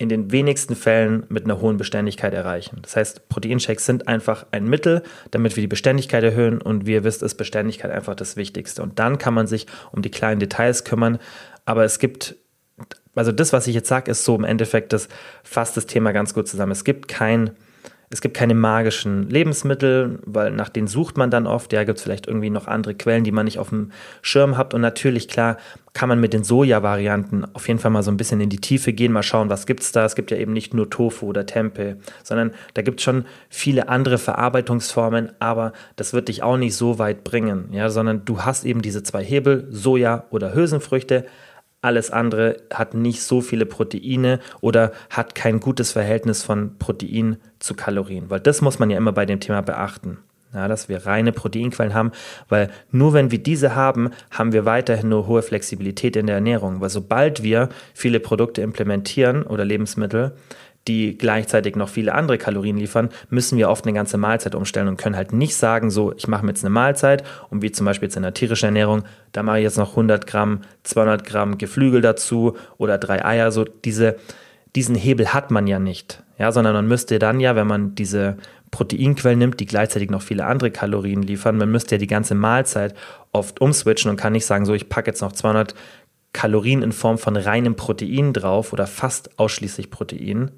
[0.01, 2.79] in den wenigsten Fällen mit einer hohen Beständigkeit erreichen.
[2.81, 7.05] Das heißt, Proteinshakes sind einfach ein Mittel, damit wir die Beständigkeit erhöhen und wie ihr
[7.05, 8.83] wisst, ist Beständigkeit einfach das Wichtigste.
[8.83, 11.19] Und dann kann man sich um die kleinen Details kümmern,
[11.67, 12.37] aber es gibt
[13.15, 15.09] also das, was ich jetzt sage, ist so im Endeffekt, das
[15.43, 16.73] fasst das Thema ganz gut zusammen.
[16.73, 17.51] Es gibt kein
[18.13, 21.73] es gibt keine magischen Lebensmittel, weil nach denen sucht man dann oft.
[21.73, 24.75] Ja, gibt es vielleicht irgendwie noch andere Quellen, die man nicht auf dem Schirm hat.
[24.75, 25.59] Und natürlich, klar,
[25.93, 28.93] kann man mit den Soja-Varianten auf jeden Fall mal so ein bisschen in die Tiefe
[28.93, 30.05] gehen, mal schauen, was gibt es da.
[30.05, 33.89] Es gibt ja eben nicht nur Tofu oder Tempeh, sondern da gibt es schon viele
[33.89, 38.65] andere Verarbeitungsformen, aber das wird dich auch nicht so weit bringen, ja, sondern du hast
[38.65, 41.27] eben diese zwei Hebel, Soja oder Hülsenfrüchte
[41.83, 47.75] alles andere hat nicht so viele Proteine oder hat kein gutes Verhältnis von Protein zu
[47.75, 50.19] Kalorien, weil das muss man ja immer bei dem Thema beachten.
[50.53, 52.11] Ja, dass wir reine Proteinquellen haben,
[52.49, 56.81] weil nur wenn wir diese haben, haben wir weiterhin nur hohe Flexibilität in der Ernährung.
[56.81, 60.33] Weil sobald wir viele Produkte implementieren oder Lebensmittel,
[60.91, 64.97] die gleichzeitig noch viele andere Kalorien liefern, müssen wir oft eine ganze Mahlzeit umstellen und
[64.97, 68.07] können halt nicht sagen, so, ich mache mir jetzt eine Mahlzeit und wie zum Beispiel
[68.07, 72.01] jetzt in der tierischen Ernährung, da mache ich jetzt noch 100 Gramm, 200 Gramm Geflügel
[72.01, 74.17] dazu oder drei Eier, so diese,
[74.75, 78.37] diesen Hebel hat man ja nicht, ja, sondern man müsste dann ja, wenn man diese
[78.73, 82.95] Proteinquellen nimmt, die gleichzeitig noch viele andere Kalorien liefern, man müsste ja die ganze Mahlzeit
[83.33, 85.75] oft umswitchen und kann nicht sagen, so, ich packe jetzt noch 200
[86.33, 90.51] Kalorien in Form von reinem Protein drauf oder fast ausschließlich Protein,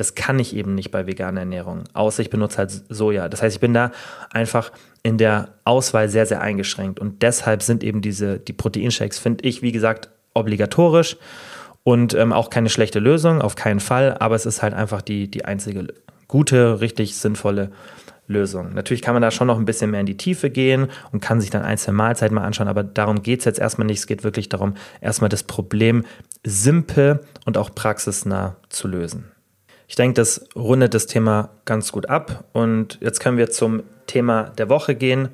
[0.00, 3.28] das kann ich eben nicht bei veganer Ernährung, außer ich benutze halt Soja.
[3.28, 3.90] Das heißt, ich bin da
[4.30, 4.70] einfach
[5.02, 7.00] in der Auswahl sehr, sehr eingeschränkt.
[7.00, 11.16] Und deshalb sind eben diese, die Proteinshakes, finde ich, wie gesagt, obligatorisch
[11.82, 14.16] und ähm, auch keine schlechte Lösung, auf keinen Fall.
[14.18, 15.88] Aber es ist halt einfach die, die einzige
[16.28, 17.72] gute, richtig sinnvolle
[18.28, 18.74] Lösung.
[18.74, 21.40] Natürlich kann man da schon noch ein bisschen mehr in die Tiefe gehen und kann
[21.40, 24.00] sich dann einzelne Mahlzeiten mal anschauen, aber darum geht es jetzt erstmal nicht.
[24.00, 26.04] Es geht wirklich darum, erstmal das Problem
[26.44, 29.32] simpel und auch praxisnah zu lösen.
[29.88, 32.44] Ich denke, das rundet das Thema ganz gut ab.
[32.52, 35.30] Und jetzt können wir zum Thema der Woche gehen.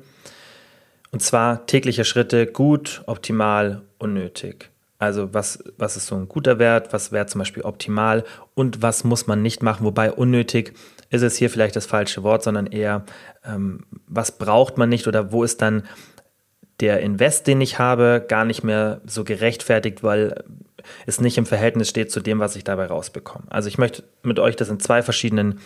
[1.11, 4.71] Und zwar tägliche Schritte gut, optimal, unnötig.
[4.97, 9.03] Also was, was ist so ein guter Wert, was wäre zum Beispiel optimal und was
[9.03, 9.85] muss man nicht machen.
[9.85, 10.73] Wobei unnötig
[11.09, 13.05] ist es hier vielleicht das falsche Wort, sondern eher,
[13.45, 15.83] ähm, was braucht man nicht oder wo ist dann
[16.79, 20.43] der Invest, den ich habe, gar nicht mehr so gerechtfertigt, weil
[21.05, 23.45] es nicht im Verhältnis steht zu dem, was ich dabei rausbekomme.
[23.49, 25.59] Also ich möchte mit euch das in zwei verschiedenen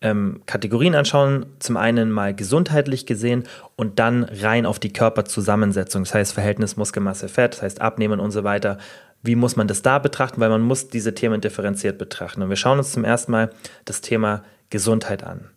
[0.00, 1.46] ähm, Kategorien anschauen.
[1.58, 3.44] Zum einen mal gesundheitlich gesehen
[3.76, 8.30] und dann rein auf die Körperzusammensetzung, das heißt Verhältnis Muskelmasse, Fett, das heißt Abnehmen und
[8.30, 8.78] so weiter.
[9.22, 10.40] Wie muss man das da betrachten?
[10.40, 12.42] Weil man muss diese Themen differenziert betrachten.
[12.42, 13.50] Und wir schauen uns zum ersten Mal
[13.84, 15.50] das Thema Gesundheit an.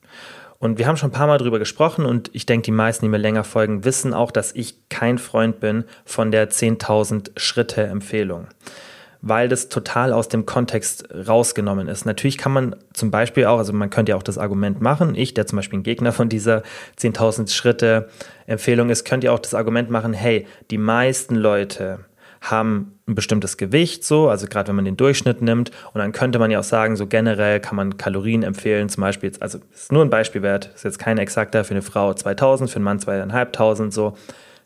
[0.58, 3.10] Und wir haben schon ein paar Mal darüber gesprochen und ich denke, die meisten, die
[3.10, 8.48] mir länger folgen, wissen auch, dass ich kein Freund bin von der 10.000 Schritte Empfehlung
[9.22, 12.06] weil das total aus dem Kontext rausgenommen ist.
[12.06, 15.34] Natürlich kann man zum Beispiel auch, also man könnte ja auch das Argument machen, ich,
[15.34, 16.64] der zum Beispiel ein Gegner von dieser
[17.00, 18.10] 10.000 Schritte
[18.48, 22.00] Empfehlung ist, könnte ja auch das Argument machen, hey, die meisten Leute
[22.42, 25.70] haben ein bestimmtes Gewicht, so, also gerade wenn man den Durchschnitt nimmt.
[25.94, 29.32] Und dann könnte man ja auch sagen, so generell kann man Kalorien empfehlen, zum Beispiel,
[29.40, 32.86] also ist nur ein Beispielwert, ist jetzt kein exakter, für eine Frau 2000, für einen
[32.86, 34.18] Mann 2500, so.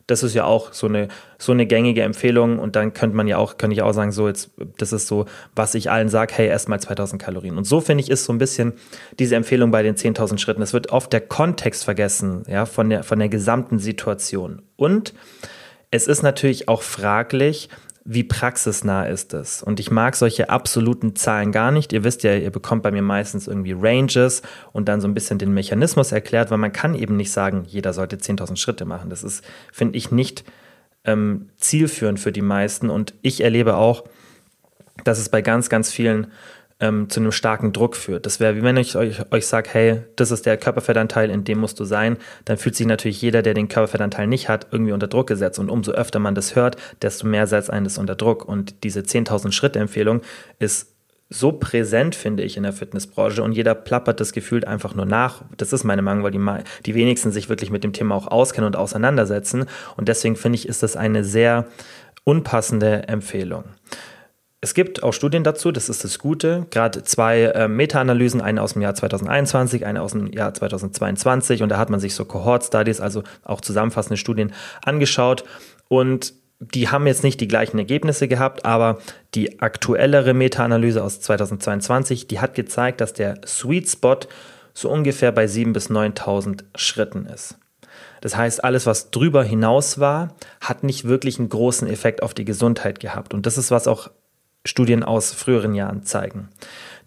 [0.06, 3.38] Das ist ja auch so eine, so eine gängige Empfehlung und dann könnte man ja
[3.38, 6.46] auch, könnte ich auch sagen, so jetzt, das ist so, was ich allen sage, hey,
[6.46, 7.56] erst mal 2000 Kalorien.
[7.56, 8.74] Und so finde ich, ist so ein bisschen
[9.18, 10.62] diese Empfehlung bei den 10.000 Schritten.
[10.62, 14.62] Es wird oft der Kontext vergessen, ja, von der, von der gesamten Situation.
[14.76, 15.14] Und
[15.90, 17.68] es ist natürlich auch fraglich,
[18.08, 19.62] wie praxisnah ist es.
[19.62, 21.92] Und ich mag solche absoluten Zahlen gar nicht.
[21.92, 24.42] Ihr wisst ja, ihr bekommt bei mir meistens irgendwie Ranges
[24.72, 27.92] und dann so ein bisschen den Mechanismus erklärt, weil man kann eben nicht sagen, jeder
[27.92, 29.10] sollte 10.000 Schritte machen.
[29.10, 30.44] Das ist, finde ich, nicht
[31.04, 32.90] ähm, zielführend für die meisten.
[32.90, 34.04] Und ich erlebe auch,
[35.02, 36.28] dass es bei ganz, ganz vielen
[36.78, 38.26] ähm, zu einem starken Druck führt.
[38.26, 41.58] Das wäre, wie wenn ich euch, euch sage, hey, das ist der Körperfettanteil, in dem
[41.58, 45.06] musst du sein, dann fühlt sich natürlich jeder, der den Körperfettanteil nicht hat, irgendwie unter
[45.06, 45.58] Druck gesetzt.
[45.58, 48.46] Und umso öfter man das hört, desto mehr setzt einen das unter Druck.
[48.46, 50.20] Und diese 10.000 Schritte Empfehlung
[50.58, 50.92] ist
[51.28, 55.42] so präsent, finde ich, in der Fitnessbranche und jeder plappert das gefühlt einfach nur nach.
[55.56, 56.40] Das ist meine Meinung, weil die,
[56.84, 59.66] die wenigsten sich wirklich mit dem Thema auch auskennen und auseinandersetzen.
[59.96, 61.66] Und deswegen finde ich, ist das eine sehr
[62.22, 63.64] unpassende Empfehlung.
[64.62, 66.66] Es gibt auch Studien dazu, das ist das Gute.
[66.70, 71.62] Gerade zwei äh, Meta-Analysen, eine aus dem Jahr 2021, eine aus dem Jahr 2022.
[71.62, 75.44] Und da hat man sich so Cohort-Studies, also auch zusammenfassende Studien angeschaut.
[75.88, 78.98] Und die haben jetzt nicht die gleichen Ergebnisse gehabt, aber
[79.34, 84.20] die aktuellere Meta-Analyse aus 2022, die hat gezeigt, dass der Sweet Spot
[84.72, 87.58] so ungefähr bei 7.000 bis 9.000 Schritten ist.
[88.22, 92.44] Das heißt, alles, was drüber hinaus war, hat nicht wirklich einen großen Effekt auf die
[92.44, 93.34] Gesundheit gehabt.
[93.34, 94.10] Und das ist, was auch
[94.66, 96.48] Studien aus früheren Jahren zeigen.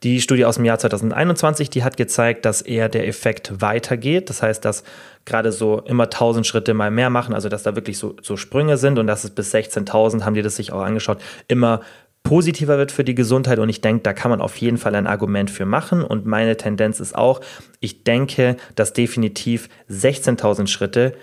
[0.04, 4.30] Die Studie aus dem Jahr 2021, die hat gezeigt, dass eher der Effekt weitergeht.
[4.30, 4.84] Das heißt, dass
[5.26, 8.78] gerade so immer 1000 Schritte mal mehr machen, also dass da wirklich so, so Sprünge
[8.78, 11.20] sind und dass es bis 16.000, haben die das sich auch angeschaut,
[11.50, 11.82] immer
[12.24, 13.60] positiver wird für die Gesundheit.
[13.60, 16.04] Und ich denke, da kann man auf jeden Fall ein Argument für machen.
[16.04, 17.42] Und meine Tendenz ist auch,
[17.82, 21.14] ich denke, dass definitiv 16.000 Schritte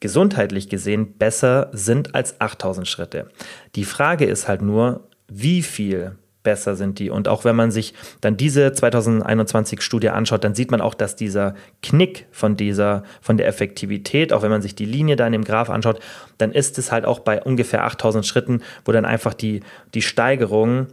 [0.00, 3.28] gesundheitlich gesehen besser sind als 8000 Schritte.
[3.74, 7.10] Die Frage ist halt nur, wie viel besser sind die.
[7.10, 11.14] Und auch wenn man sich dann diese 2021 Studie anschaut, dann sieht man auch, dass
[11.16, 15.32] dieser Knick von dieser, von der Effektivität, auch wenn man sich die Linie da in
[15.32, 16.00] dem Graph anschaut,
[16.38, 19.60] dann ist es halt auch bei ungefähr 8000 Schritten, wo dann einfach die,
[19.94, 20.86] die Steigerung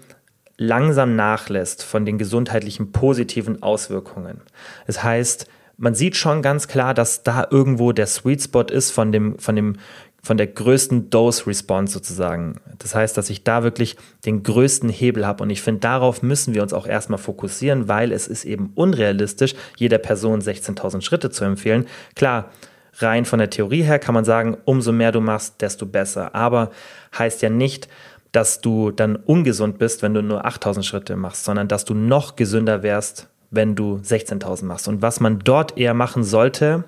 [0.57, 4.41] langsam nachlässt von den gesundheitlichen positiven Auswirkungen.
[4.87, 9.11] Das heißt, man sieht schon ganz klar, dass da irgendwo der Sweet Spot ist von
[9.11, 9.77] dem, von dem
[10.25, 12.55] von der größten Dose-Response sozusagen.
[12.79, 15.43] Das heißt, dass ich da wirklich den größten Hebel habe.
[15.43, 19.53] Und ich finde, darauf müssen wir uns auch erstmal fokussieren, weil es ist eben unrealistisch,
[19.77, 21.85] jeder Person 16.000 Schritte zu empfehlen.
[22.15, 22.49] Klar,
[22.95, 26.33] rein von der Theorie her kann man sagen, umso mehr du machst, desto besser.
[26.33, 26.71] Aber
[27.15, 27.87] heißt ja nicht,
[28.31, 32.35] dass du dann ungesund bist, wenn du nur 8000 Schritte machst, sondern dass du noch
[32.35, 34.87] gesünder wärst, wenn du 16.000 machst.
[34.87, 36.83] Und was man dort eher machen sollte,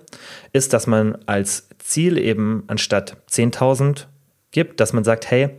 [0.53, 4.05] ist, dass man als Ziel eben anstatt 10.000
[4.51, 5.49] gibt, dass man sagt, hey,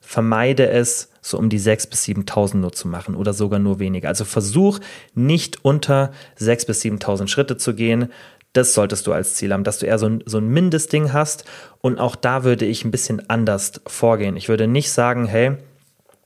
[0.00, 4.08] vermeide es, so um die 6.000 bis 7.000 nur zu machen oder sogar nur weniger.
[4.08, 4.78] Also versuch
[5.14, 8.12] nicht unter 6.000 bis 7.000 Schritte zu gehen.
[8.52, 11.44] Das solltest du als Ziel haben, dass du eher so ein, so ein Mindestding hast.
[11.80, 14.36] Und auch da würde ich ein bisschen anders vorgehen.
[14.36, 15.56] Ich würde nicht sagen, hey,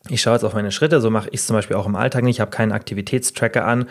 [0.08, 2.24] ich schaue jetzt auf meine Schritte, so mache ich es zum Beispiel auch im Alltag
[2.24, 3.86] nicht, ich habe keinen Aktivitätstracker an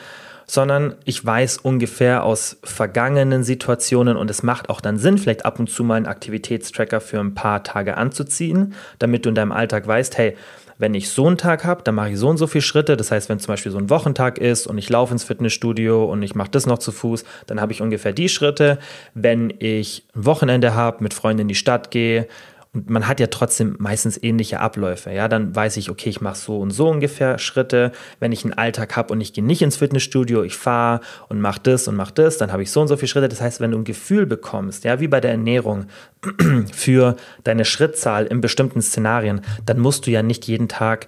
[0.50, 5.60] sondern ich weiß ungefähr aus vergangenen Situationen und es macht auch dann Sinn, vielleicht ab
[5.60, 9.86] und zu mal einen Aktivitätstracker für ein paar Tage anzuziehen, damit du in deinem Alltag
[9.86, 10.36] weißt, hey,
[10.80, 12.98] wenn ich so einen Tag habe, dann mache ich so und so viele Schritte.
[12.98, 16.24] Das heißt, wenn zum Beispiel so ein Wochentag ist und ich laufe ins Fitnessstudio und
[16.24, 18.80] ich mache das noch zu Fuß, dann habe ich ungefähr die Schritte.
[19.14, 22.28] Wenn ich ein Wochenende habe, mit Freunden in die Stadt gehe
[22.72, 25.12] und man hat ja trotzdem meistens ähnliche Abläufe.
[25.12, 27.92] Ja, dann weiß ich, okay, ich mache so und so ungefähr Schritte.
[28.20, 31.60] Wenn ich einen Alltag habe und ich gehe nicht ins Fitnessstudio, ich fahre und mache
[31.64, 33.28] das und mache das, dann habe ich so und so viele Schritte.
[33.30, 35.88] Das heißt, wenn du ein Gefühl bekommst, ja, wie bei der Ernährung,
[36.72, 41.08] für deine Schrittzahl in bestimmten Szenarien, dann musst du ja nicht jeden Tag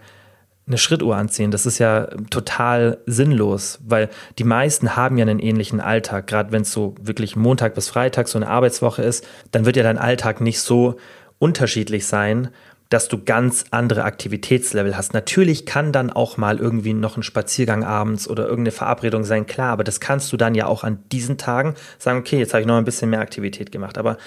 [0.68, 1.52] eine Schrittuhr anziehen.
[1.52, 6.28] Das ist ja total sinnlos, weil die meisten haben ja einen ähnlichen Alltag.
[6.28, 9.84] Gerade wenn es so wirklich Montag bis Freitag so eine Arbeitswoche ist, dann wird ja
[9.84, 10.98] dein Alltag nicht so
[11.42, 12.50] unterschiedlich sein,
[12.90, 15.14] dass du ganz andere Aktivitätslevel hast.
[15.14, 19.72] Natürlich kann dann auch mal irgendwie noch ein Spaziergang abends oder irgendeine Verabredung sein, klar,
[19.72, 22.68] aber das kannst du dann ja auch an diesen Tagen sagen, okay, jetzt habe ich
[22.68, 23.98] noch ein bisschen mehr Aktivität gemacht.
[23.98, 24.18] Aber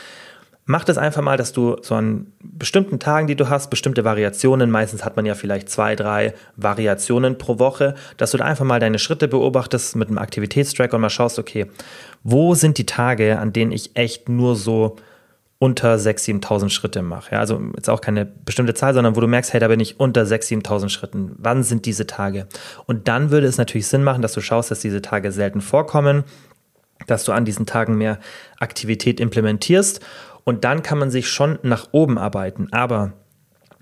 [0.65, 4.71] mach das einfach mal, dass du so an bestimmten Tagen, die du hast, bestimmte Variationen,
[4.71, 8.81] meistens hat man ja vielleicht zwei, drei Variationen pro Woche, dass du da einfach mal
[8.81, 11.67] deine Schritte beobachtest mit einem Aktivitätstrack und mal schaust, okay,
[12.23, 14.97] wo sind die Tage, an denen ich echt nur so
[15.65, 17.33] unter 6.000, 7.000 Schritte mache.
[17.33, 19.99] Ja, also jetzt auch keine bestimmte Zahl, sondern wo du merkst, hey, da bin ich
[19.99, 21.35] unter 6.000, 7.000 Schritten.
[21.39, 22.47] Wann sind diese Tage?
[22.85, 26.25] Und dann würde es natürlich Sinn machen, dass du schaust, dass diese Tage selten vorkommen,
[27.07, 28.19] dass du an diesen Tagen mehr
[28.61, 30.01] Aktivität implementierst.
[30.45, 32.69] Und dann kann man sich schon nach oben arbeiten.
[32.71, 33.15] Aber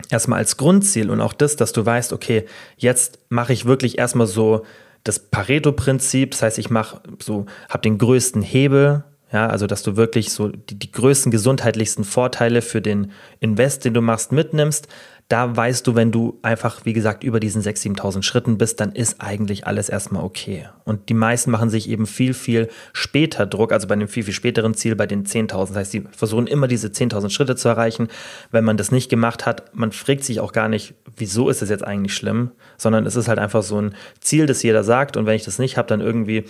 [0.09, 4.29] erstmal als Grundziel und auch das, dass du weißt, okay, jetzt mache ich wirklich erstmal
[4.29, 4.65] so
[5.03, 6.31] das Pareto-Prinzip.
[6.31, 10.49] Das heißt, ich mache so, habe den größten Hebel ja, also dass du wirklich so
[10.49, 14.89] die, die größten gesundheitlichsten Vorteile für den Invest, den du machst, mitnimmst.
[15.29, 18.93] Da weißt du, wenn du einfach, wie gesagt, über diesen 6.000, 7.000 Schritten bist, dann
[18.93, 20.69] ist eigentlich alles erstmal okay.
[20.85, 24.35] Und die meisten machen sich eben viel, viel später Druck, also bei einem viel, viel
[24.35, 25.69] späteren Ziel, bei den 10.000.
[25.69, 28.09] Das heißt, sie versuchen immer diese 10.000 Schritte zu erreichen.
[28.51, 31.71] Wenn man das nicht gemacht hat, man fragt sich auch gar nicht, wieso ist das
[31.71, 35.17] jetzt eigentlich schlimm, sondern es ist halt einfach so ein Ziel, das jeder sagt.
[35.17, 36.45] Und wenn ich das nicht habe, dann irgendwie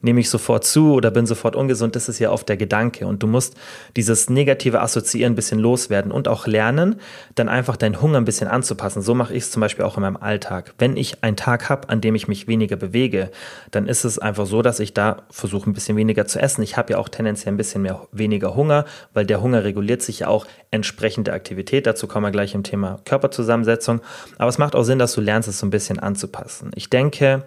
[0.00, 3.06] nehme ich sofort zu oder bin sofort ungesund, das ist ja oft der Gedanke.
[3.06, 3.54] Und du musst
[3.96, 6.96] dieses negative Assoziieren ein bisschen loswerden und auch lernen,
[7.34, 9.02] dann einfach deinen Hunger ein bisschen anzupassen.
[9.02, 10.74] So mache ich es zum Beispiel auch in meinem Alltag.
[10.78, 13.30] Wenn ich einen Tag habe, an dem ich mich weniger bewege,
[13.70, 16.62] dann ist es einfach so, dass ich da versuche, ein bisschen weniger zu essen.
[16.62, 20.20] Ich habe ja auch tendenziell ein bisschen mehr weniger Hunger, weil der Hunger reguliert sich
[20.20, 21.86] ja auch entsprechend der Aktivität.
[21.86, 24.00] Dazu kommen wir gleich im Thema Körperzusammensetzung.
[24.38, 26.70] Aber es macht auch Sinn, dass du lernst, es so ein bisschen anzupassen.
[26.74, 27.44] Ich denke,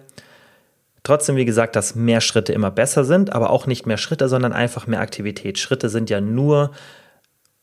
[1.02, 4.52] Trotzdem, wie gesagt, dass mehr Schritte immer besser sind, aber auch nicht mehr Schritte, sondern
[4.52, 5.58] einfach mehr Aktivität.
[5.58, 6.72] Schritte sind ja nur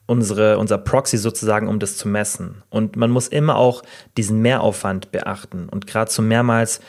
[0.07, 2.63] unsere, unser Proxy sozusagen, um das zu messen.
[2.69, 3.83] Und man muss immer auch
[4.17, 5.69] diesen Mehraufwand beachten.
[5.69, 6.79] Und gerade so mehrmals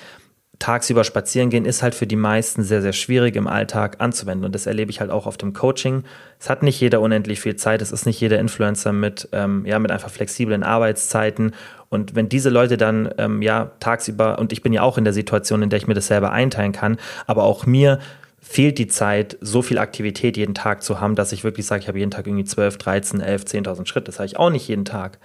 [0.58, 4.44] tagsüber spazieren gehen ist halt für die meisten sehr, sehr schwierig im Alltag anzuwenden.
[4.44, 6.04] Und das erlebe ich halt auch auf dem Coaching.
[6.40, 7.82] Es hat nicht jeder unendlich viel Zeit.
[7.82, 11.52] Es ist nicht jeder Influencer mit, ähm, ja, mit einfach flexiblen Arbeitszeiten.
[11.90, 15.12] Und wenn diese Leute dann, ähm, ja, tagsüber, und ich bin ja auch in der
[15.12, 17.98] Situation, in der ich mir das selber einteilen kann, aber auch mir
[18.40, 21.88] fehlt die Zeit, so viel Aktivität jeden Tag zu haben, dass ich wirklich sage, ich
[21.88, 24.06] habe jeden Tag irgendwie 12, 13, 11, 10.000 Schritte.
[24.06, 25.18] Das habe ich auch nicht jeden Tag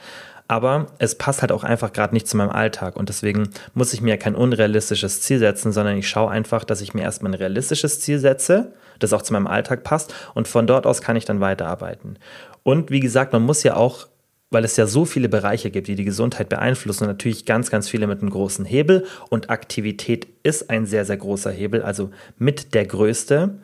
[0.47, 4.02] aber es passt halt auch einfach gerade nicht zu meinem Alltag und deswegen muss ich
[4.02, 7.99] mir kein unrealistisches Ziel setzen, sondern ich schaue einfach, dass ich mir erstmal ein realistisches
[8.02, 11.39] Ziel setze, das auch zu meinem Alltag passt und von dort aus kann ich dann
[11.39, 12.17] weiterarbeiten.
[12.63, 14.08] Und wie gesagt, man muss ja auch
[14.53, 17.89] weil es ja so viele Bereiche gibt, die die Gesundheit beeinflussen und natürlich ganz, ganz
[17.89, 22.73] viele mit einem großen Hebel und Aktivität ist ein sehr, sehr großer Hebel, also mit
[22.73, 23.57] der größte.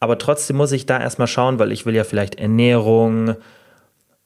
[0.00, 3.36] Aber trotzdem muss ich da erstmal schauen, weil ich will ja vielleicht Ernährung,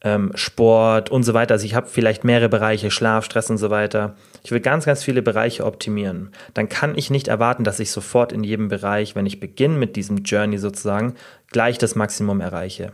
[0.03, 1.55] ähm, Sport und so weiter.
[1.55, 4.15] Also ich habe vielleicht mehrere Bereiche, Schlaf, Stress und so weiter.
[4.45, 6.31] Ich will ganz, ganz viele Bereiche optimieren.
[6.55, 9.97] Dann kann ich nicht erwarten, dass ich sofort in jedem Bereich, wenn ich beginne mit
[9.97, 11.15] diesem Journey sozusagen,
[11.51, 12.93] gleich das Maximum erreiche.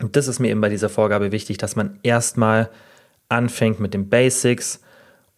[0.00, 2.70] Und das ist mir eben bei dieser Vorgabe wichtig, dass man erstmal
[3.28, 4.80] anfängt mit den Basics,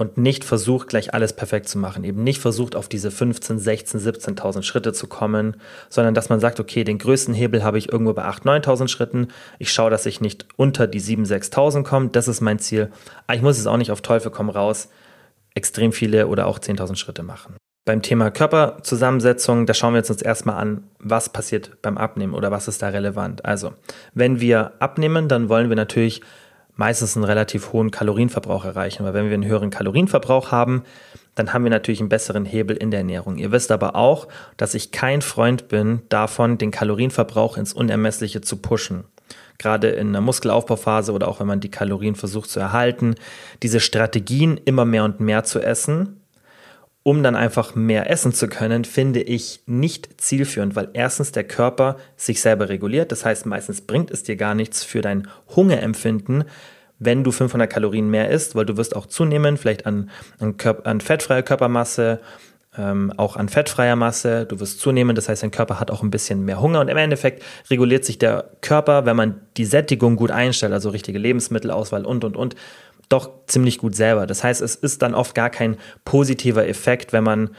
[0.01, 2.05] und nicht versucht, gleich alles perfekt zu machen.
[2.05, 5.57] Eben nicht versucht, auf diese 15, 16, 17.000 Schritte zu kommen,
[5.91, 9.29] sondern dass man sagt, okay, den größten Hebel habe ich irgendwo bei 8.000, 9.000 Schritten.
[9.59, 12.09] Ich schaue, dass ich nicht unter die 7.000, 6.000 komme.
[12.09, 12.91] Das ist mein Ziel.
[13.27, 14.89] Aber ich muss es auch nicht auf Teufel komm raus
[15.55, 17.57] extrem viele oder auch 10.000 Schritte machen.
[17.85, 22.51] Beim Thema Körperzusammensetzung, da schauen wir jetzt uns erstmal an, was passiert beim Abnehmen oder
[22.51, 23.45] was ist da relevant.
[23.45, 23.73] Also,
[24.13, 26.21] wenn wir abnehmen, dann wollen wir natürlich
[26.81, 29.05] meistens einen relativ hohen Kalorienverbrauch erreichen.
[29.05, 30.83] Weil wenn wir einen höheren Kalorienverbrauch haben,
[31.35, 33.37] dann haben wir natürlich einen besseren Hebel in der Ernährung.
[33.37, 38.57] Ihr wisst aber auch, dass ich kein Freund bin davon, den Kalorienverbrauch ins Unermessliche zu
[38.57, 39.05] pushen.
[39.59, 43.15] Gerade in einer Muskelaufbauphase oder auch wenn man die Kalorien versucht zu erhalten,
[43.63, 46.20] diese Strategien immer mehr und mehr zu essen,
[47.11, 51.97] um dann einfach mehr essen zu können, finde ich nicht zielführend, weil erstens der Körper
[52.17, 53.11] sich selber reguliert.
[53.11, 56.45] Das heißt, meistens bringt es dir gar nichts für dein Hungerempfinden,
[57.01, 60.89] wenn du 500 Kalorien mehr isst, weil du wirst auch zunehmen, vielleicht an, an, Körper,
[60.89, 62.21] an fettfreier Körpermasse,
[62.79, 64.47] ähm, auch an fettfreier Masse.
[64.47, 66.97] Du wirst zunehmen, das heißt, dein Körper hat auch ein bisschen mehr Hunger und im
[66.97, 72.23] Endeffekt reguliert sich der Körper, wenn man die Sättigung gut einstellt, also richtige Lebensmittelauswahl und
[72.23, 72.55] und und,
[73.11, 74.27] doch ziemlich gut selber.
[74.27, 77.51] Das heißt, es ist dann oft gar kein positiver Effekt, wenn man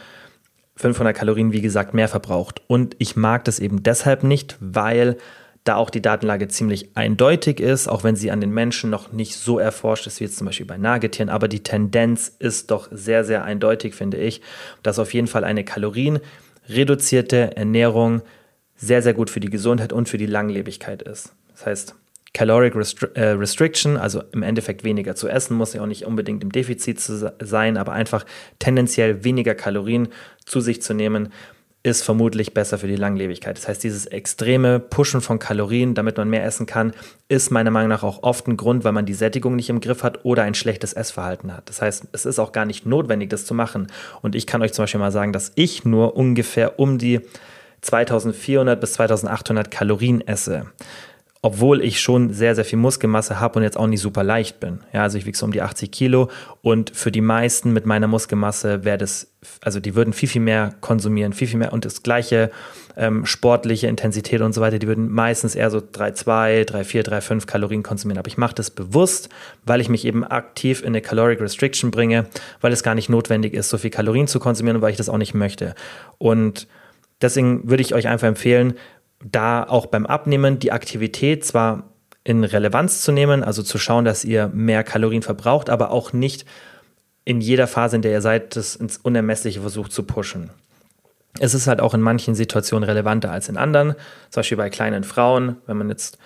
[0.78, 2.62] 500 Kalorien, wie gesagt, mehr verbraucht.
[2.68, 5.18] Und ich mag das eben deshalb nicht, weil
[5.64, 9.36] da auch die Datenlage ziemlich eindeutig ist, auch wenn sie an den Menschen noch nicht
[9.36, 13.24] so erforscht ist wie jetzt zum Beispiel bei Nagetieren, aber die Tendenz ist doch sehr,
[13.24, 14.42] sehr eindeutig, finde ich,
[14.82, 18.24] dass auf jeden Fall eine kalorienreduzierte Ernährung
[18.76, 21.34] sehr, sehr gut für die Gesundheit und für die Langlebigkeit ist.
[21.52, 21.96] Das heißt,
[22.34, 26.44] Caloric Restri äh, Restriction, also im Endeffekt weniger zu essen, muss ja auch nicht unbedingt
[26.44, 28.26] im Defizit zu sein, aber einfach
[28.60, 30.08] tendenziell weniger Kalorien
[30.46, 31.30] zu sich zu nehmen,
[31.84, 33.58] ist vermutlich besser für die Langlebigkeit.
[33.58, 36.94] Das heißt, dieses extreme Pushen von Kalorien, damit man mehr essen kann,
[37.28, 40.04] ist meiner Meinung nach auch oft ein Grund, weil man die Sättigung nicht im Griff
[40.04, 41.68] hat oder ein schlechtes Essverhalten hat.
[41.70, 43.88] Das heißt, es ist auch gar nicht notwendig, das zu machen.
[44.22, 47.22] Und ich kann euch zum Beispiel mal sagen, dass ich nur ungefähr um die
[47.82, 50.68] 2400 bis 2800 Kalorien esse
[51.44, 54.80] obwohl ich schon sehr, sehr viel Muskelmasse habe und jetzt auch nicht super leicht bin.
[54.94, 56.30] Ja, also ich wiege so um die 80 Kilo
[56.62, 60.76] und für die meisten mit meiner Muskelmasse wäre das, also die würden viel, viel mehr
[60.82, 62.52] konsumieren, viel, viel mehr und das gleiche
[62.96, 67.82] ähm, sportliche Intensität und so weiter, die würden meistens eher so 3,2, 3,4, 3,5 Kalorien
[67.82, 68.20] konsumieren.
[68.20, 69.30] Aber ich mache das bewusst,
[69.66, 72.28] weil ich mich eben aktiv in eine Caloric Restriction bringe,
[72.60, 75.10] weil es gar nicht notwendig ist, so viel Kalorien zu konsumieren und weil ich das
[75.10, 75.74] auch nicht möchte.
[76.20, 76.68] Und
[77.20, 78.76] deswegen würde ich euch einfach empfehlen,
[79.24, 81.84] da auch beim Abnehmen die Aktivität zwar
[82.24, 86.46] in Relevanz zu nehmen, also zu schauen, dass ihr mehr Kalorien verbraucht, aber auch nicht
[87.24, 90.50] in jeder Phase, in der ihr seid, das ins Unermessliche versucht zu pushen.
[91.40, 93.96] Es ist halt auch in manchen Situationen relevanter als in anderen,
[94.30, 96.18] zum Beispiel bei kleinen Frauen, wenn man jetzt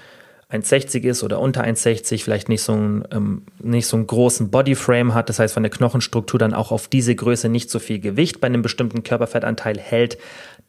[0.51, 5.13] 1,60 ist oder unter 1,60, vielleicht nicht so, einen, ähm, nicht so einen großen Bodyframe
[5.13, 8.41] hat, das heißt von der Knochenstruktur dann auch auf diese Größe nicht so viel Gewicht
[8.41, 10.17] bei einem bestimmten Körperfettanteil hält,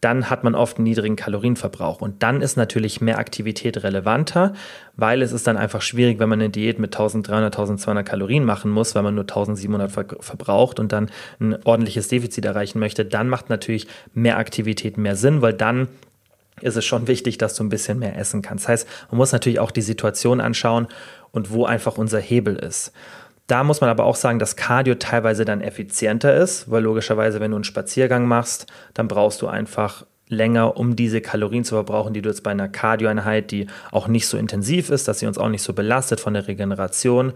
[0.01, 2.01] dann hat man oft einen niedrigen Kalorienverbrauch.
[2.01, 4.53] Und dann ist natürlich mehr Aktivität relevanter,
[4.97, 8.71] weil es ist dann einfach schwierig, wenn man eine Diät mit 1300, 1200 Kalorien machen
[8.71, 13.05] muss, weil man nur 1700 ver verbraucht und dann ein ordentliches Defizit erreichen möchte.
[13.05, 15.89] Dann macht natürlich mehr Aktivität mehr Sinn, weil dann
[16.61, 18.65] ist es schon wichtig, dass du ein bisschen mehr essen kannst.
[18.65, 20.89] Das heißt, man muss natürlich auch die Situation anschauen
[21.31, 22.93] und wo einfach unser Hebel ist.
[23.47, 27.53] Da muss man aber auch sagen, dass Cardio teilweise dann effizienter ist, weil logischerweise, wenn
[27.53, 32.23] du einen Spaziergang machst, dann brauchst du einfach länger, um diese Kalorien zu verbrauchen, die
[32.23, 35.49] du jetzt bei einer Cardio-Einheit, die auch nicht so intensiv ist, dass sie uns auch
[35.49, 37.33] nicht so belastet von der Regeneration,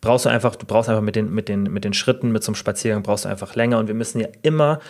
[0.00, 2.50] brauchst du einfach, du brauchst einfach mit den, mit den, mit den Schritten, mit so
[2.50, 3.78] einem Spaziergang brauchst du einfach länger.
[3.78, 4.80] Und wir müssen ja immer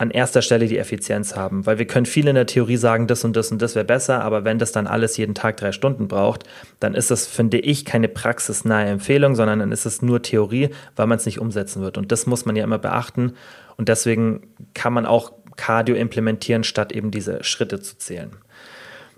[0.00, 3.22] an erster Stelle die Effizienz haben, weil wir können viel in der Theorie sagen, das
[3.22, 6.08] und das und das wäre besser, aber wenn das dann alles jeden Tag drei Stunden
[6.08, 6.44] braucht,
[6.80, 11.06] dann ist das, finde ich, keine praxisnahe Empfehlung, sondern dann ist es nur Theorie, weil
[11.06, 11.98] man es nicht umsetzen wird.
[11.98, 13.34] Und das muss man ja immer beachten.
[13.76, 18.30] Und deswegen kann man auch Cardio implementieren, statt eben diese Schritte zu zählen.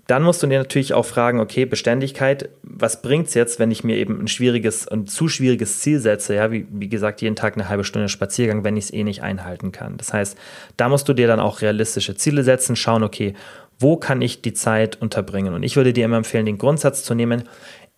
[0.07, 3.85] Dann musst du dir natürlich auch fragen, okay, Beständigkeit, was bringt es jetzt, wenn ich
[3.85, 7.55] mir eben ein schwieriges, ein zu schwieriges Ziel setze, ja, wie, wie gesagt, jeden Tag
[7.55, 9.95] eine halbe Stunde Spaziergang, wenn ich es eh nicht einhalten kann.
[9.97, 10.37] Das heißt,
[10.75, 13.33] da musst du dir dann auch realistische Ziele setzen, schauen, okay,
[13.79, 15.53] wo kann ich die Zeit unterbringen?
[15.53, 17.43] Und ich würde dir immer empfehlen, den Grundsatz zu nehmen,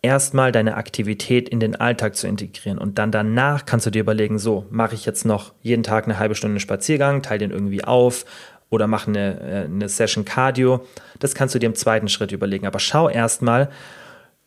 [0.02, 4.38] erstmal deine Aktivität in den Alltag zu integrieren und dann danach kannst du dir überlegen,
[4.38, 8.24] so, mache ich jetzt noch jeden Tag eine halbe Stunde Spaziergang, teile den irgendwie auf,
[8.70, 10.86] oder mach eine, äh, eine Session Cardio.
[11.18, 12.66] Das kannst du dir im zweiten Schritt überlegen.
[12.66, 13.70] Aber schau erstmal,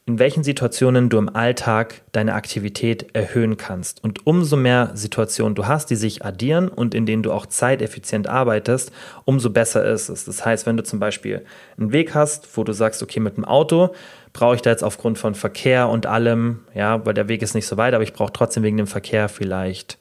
[0.10, 4.04] in welchen Situationen du im Alltag deine Aktivität erhöhen kannst.
[4.04, 8.26] Und umso mehr Situationen du hast, die sich addieren und in denen du auch zeiteffizient
[8.26, 8.92] arbeitest,
[9.26, 10.26] umso besser ist es.
[10.26, 11.46] Das heißt, wenn du zum Beispiel
[11.78, 13.94] einen Weg hast, wo du sagst, okay, mit dem Auto
[14.34, 17.68] brauche ich da jetzt aufgrund von Verkehr und allem, ja, weil der Weg ist nicht
[17.68, 20.00] so weit, aber ich brauche trotzdem wegen dem Verkehr vielleicht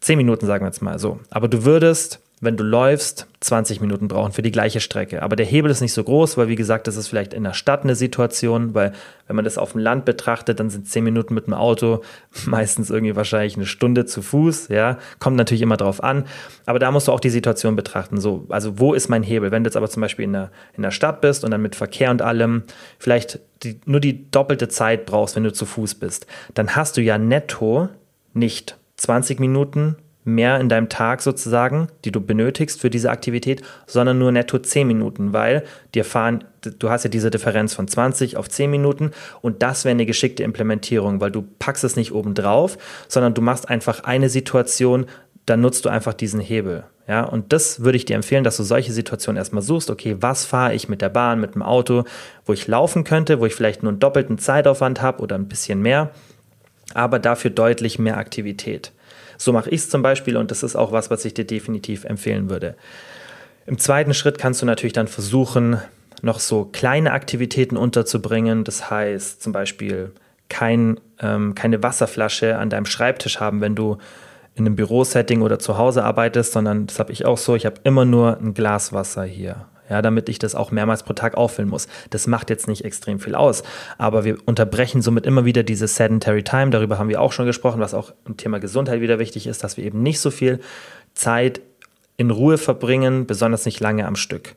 [0.00, 1.20] zehn Minuten, sagen wir jetzt mal so.
[1.28, 5.22] Aber du würdest wenn du läufst, 20 Minuten brauchen für die gleiche Strecke.
[5.22, 7.52] Aber der Hebel ist nicht so groß, weil wie gesagt, das ist vielleicht in der
[7.52, 8.92] Stadt eine Situation, weil
[9.26, 12.02] wenn man das auf dem Land betrachtet, dann sind 10 Minuten mit dem Auto
[12.46, 16.24] meistens irgendwie wahrscheinlich eine Stunde zu Fuß, ja, kommt natürlich immer drauf an,
[16.64, 19.50] aber da musst du auch die Situation betrachten, so, also wo ist mein Hebel?
[19.50, 21.76] Wenn du jetzt aber zum Beispiel in der, in der Stadt bist und dann mit
[21.76, 22.62] Verkehr und allem
[22.98, 27.02] vielleicht die, nur die doppelte Zeit brauchst, wenn du zu Fuß bist, dann hast du
[27.02, 27.90] ja netto
[28.32, 34.18] nicht 20 Minuten mehr in deinem Tag sozusagen, die du benötigst für diese Aktivität, sondern
[34.18, 35.64] nur netto 10 Minuten, weil
[35.94, 39.92] dir fahren, du hast ja diese Differenz von 20 auf 10 Minuten und das wäre
[39.92, 42.76] eine geschickte Implementierung, weil du packst es nicht oben drauf,
[43.08, 45.06] sondern du machst einfach eine Situation,
[45.46, 46.84] dann nutzt du einfach diesen Hebel.
[47.08, 49.90] Ja, und das würde ich dir empfehlen, dass du solche Situationen erstmal suchst.
[49.90, 52.04] Okay, was fahre ich mit der Bahn, mit dem Auto,
[52.46, 55.82] wo ich laufen könnte, wo ich vielleicht nur einen doppelten Zeitaufwand habe oder ein bisschen
[55.82, 56.10] mehr,
[56.94, 58.92] aber dafür deutlich mehr Aktivität.
[59.40, 62.04] So mache ich es zum Beispiel und das ist auch was, was ich dir definitiv
[62.04, 62.76] empfehlen würde.
[63.64, 65.80] Im zweiten Schritt kannst du natürlich dann versuchen,
[66.20, 68.64] noch so kleine Aktivitäten unterzubringen.
[68.64, 70.12] Das heißt zum Beispiel
[70.50, 73.96] kein, ähm, keine Wasserflasche an deinem Schreibtisch haben, wenn du
[74.56, 77.76] in einem Bürosetting oder zu Hause arbeitest, sondern das habe ich auch so, ich habe
[77.84, 81.68] immer nur ein Glas Wasser hier ja, damit ich das auch mehrmals pro Tag auffüllen
[81.68, 81.88] muss.
[82.08, 83.62] Das macht jetzt nicht extrem viel aus,
[83.98, 86.70] aber wir unterbrechen somit immer wieder diese Sedentary Time.
[86.70, 89.76] Darüber haben wir auch schon gesprochen, was auch im Thema Gesundheit wieder wichtig ist, dass
[89.76, 90.60] wir eben nicht so viel
[91.14, 91.60] Zeit
[92.16, 94.54] in Ruhe verbringen, besonders nicht lange am Stück.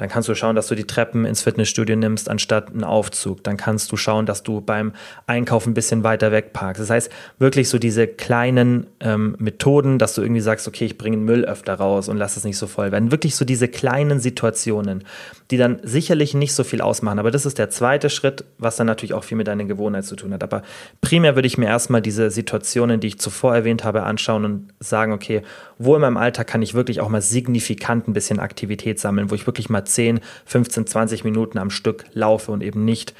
[0.00, 3.44] Dann kannst du schauen, dass du die Treppen ins Fitnessstudio nimmst, anstatt einen Aufzug.
[3.44, 4.92] Dann kannst du schauen, dass du beim
[5.26, 6.80] Einkaufen ein bisschen weiter weg parkst.
[6.80, 11.18] Das heißt, wirklich so diese kleinen ähm, Methoden, dass du irgendwie sagst, okay, ich bringe
[11.18, 13.10] den Müll öfter raus und lass es nicht so voll werden.
[13.10, 15.04] Wirklich so diese kleinen Situationen,
[15.50, 17.18] die dann sicherlich nicht so viel ausmachen.
[17.18, 20.16] Aber das ist der zweite Schritt, was dann natürlich auch viel mit deiner Gewohnheit zu
[20.16, 20.42] tun hat.
[20.42, 20.62] Aber
[21.02, 25.12] primär würde ich mir erstmal diese Situationen, die ich zuvor erwähnt habe, anschauen und sagen,
[25.12, 25.42] okay,
[25.82, 29.34] wo in meinem Alltag kann ich wirklich auch mal signifikant ein bisschen Aktivität sammeln, wo
[29.34, 33.14] ich wirklich mal 10, 15, 20 Minuten am Stück laufe und eben nicht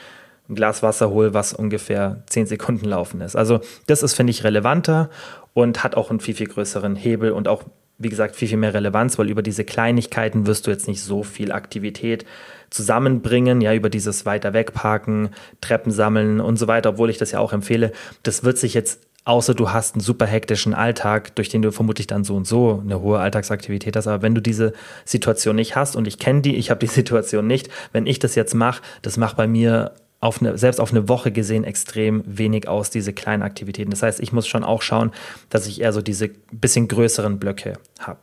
[0.46, 3.34] ein Glas Wasser hole, was ungefähr 10 Sekunden laufen ist.
[3.34, 5.08] Also das ist, finde ich, relevanter
[5.54, 7.62] und hat auch einen viel, viel größeren Hebel und auch,
[7.96, 11.22] wie gesagt, viel, viel mehr Relevanz, weil über diese Kleinigkeiten wirst du jetzt nicht so
[11.22, 12.26] viel Aktivität
[12.68, 15.30] zusammenbringen, ja, über dieses weiter wegparken,
[15.62, 17.92] Treppen sammeln und so weiter, obwohl ich das ja auch empfehle.
[18.22, 22.06] Das wird sich jetzt außer du hast einen super hektischen Alltag, durch den du vermutlich
[22.06, 24.06] dann so und so eine hohe Alltagsaktivität hast.
[24.06, 24.72] Aber wenn du diese
[25.04, 28.34] Situation nicht hast und ich kenne die, ich habe die Situation nicht, wenn ich das
[28.34, 32.68] jetzt mache, das macht bei mir auf eine, selbst auf eine Woche gesehen extrem wenig
[32.68, 33.90] aus, diese kleinen Aktivitäten.
[33.90, 35.12] Das heißt, ich muss schon auch schauen,
[35.48, 38.20] dass ich eher so diese bisschen größeren Blöcke habe.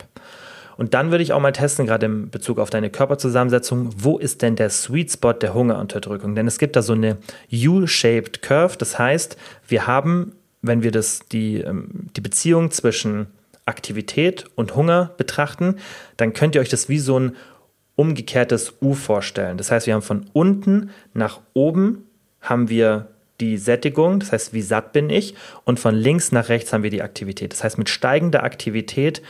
[0.77, 4.43] Und dann würde ich auch mal testen, gerade in Bezug auf deine Körperzusammensetzung, wo ist
[4.43, 6.35] denn der Sweet Spot der Hungerunterdrückung?
[6.35, 7.17] Denn es gibt da so eine
[7.51, 8.77] U-shaped Curve.
[8.77, 9.37] Das heißt,
[9.67, 13.27] wir haben, wenn wir das, die, ähm, die Beziehung zwischen
[13.65, 15.75] Aktivität und Hunger betrachten,
[16.15, 17.35] dann könnt ihr euch das wie so ein
[17.95, 19.57] umgekehrtes U vorstellen.
[19.57, 22.03] Das heißt, wir haben von unten nach oben
[22.41, 25.35] haben wir die Sättigung, das heißt, wie satt bin ich,
[25.65, 27.53] und von links nach rechts haben wir die Aktivität.
[27.53, 29.21] Das heißt, mit steigender Aktivität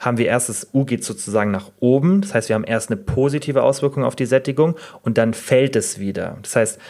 [0.00, 2.96] haben wir erst das U geht sozusagen nach oben, das heißt, wir haben erst eine
[2.96, 6.38] positive Auswirkung auf die Sättigung und dann fällt es wieder.
[6.42, 6.80] Das heißt,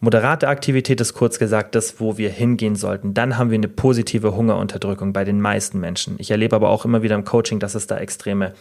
[0.00, 3.14] moderate Aktivität ist kurz gesagt das, wo wir hingehen sollten.
[3.14, 6.16] Dann haben wir eine positive Hungerunterdrückung bei den meisten Menschen.
[6.18, 8.54] Ich erlebe aber auch immer wieder im Coaching, dass es da extreme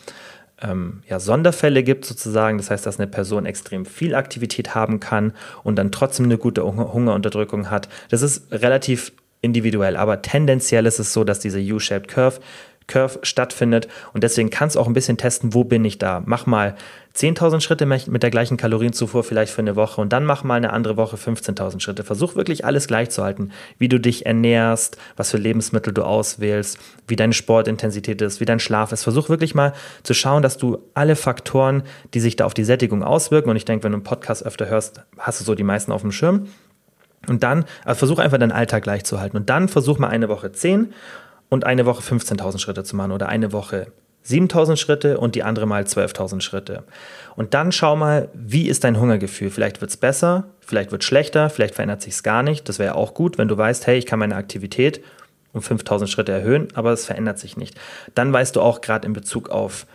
[0.61, 2.57] ähm, ja, Sonderfälle gibt sozusagen.
[2.57, 5.33] Das heißt, dass eine Person extrem viel Aktivität haben kann
[5.63, 7.87] und dann trotzdem eine gute Hungerunterdrückung hat.
[8.09, 12.41] Das ist relativ individuell, aber tendenziell ist es so, dass diese U-shaped Curve
[12.89, 13.87] Curve stattfindet.
[14.11, 16.21] Und deswegen kannst du auch ein bisschen testen, wo bin ich da.
[16.25, 16.75] Mach mal
[17.15, 20.71] 10.000 Schritte mit der gleichen Kalorienzufuhr vielleicht für eine Woche und dann mach mal eine
[20.71, 22.03] andere Woche 15.000 Schritte.
[22.03, 26.77] Versuch wirklich alles gleich zu halten, wie du dich ernährst, was für Lebensmittel du auswählst,
[27.07, 29.03] wie deine Sportintensität ist, wie dein Schlaf ist.
[29.03, 29.73] Versuch wirklich mal
[30.03, 31.83] zu schauen, dass du alle Faktoren,
[32.13, 34.67] die sich da auf die Sättigung auswirken, und ich denke, wenn du einen Podcast öfter
[34.67, 36.47] hörst, hast du so die meisten auf dem Schirm.
[37.27, 39.35] Und dann, also versuch einfach deinen Alltag gleich zu halten.
[39.35, 40.93] Und dann versuch mal eine Woche 10
[41.49, 43.87] und eine Woche 15.000 Schritte zu machen oder eine Woche
[44.25, 46.83] 7.000 Schritte und die andere mal 12.000 Schritte.
[47.35, 49.49] Und dann schau mal, wie ist dein Hungergefühl?
[49.49, 52.69] Vielleicht wird es besser, vielleicht wird es schlechter, vielleicht verändert sich es gar nicht.
[52.69, 55.01] Das wäre auch gut, wenn du weißt, hey, ich kann meine Aktivität
[55.53, 57.79] um 5.000 Schritte erhöhen, aber es verändert sich nicht.
[58.13, 59.87] Dann weißt du auch gerade in Bezug auf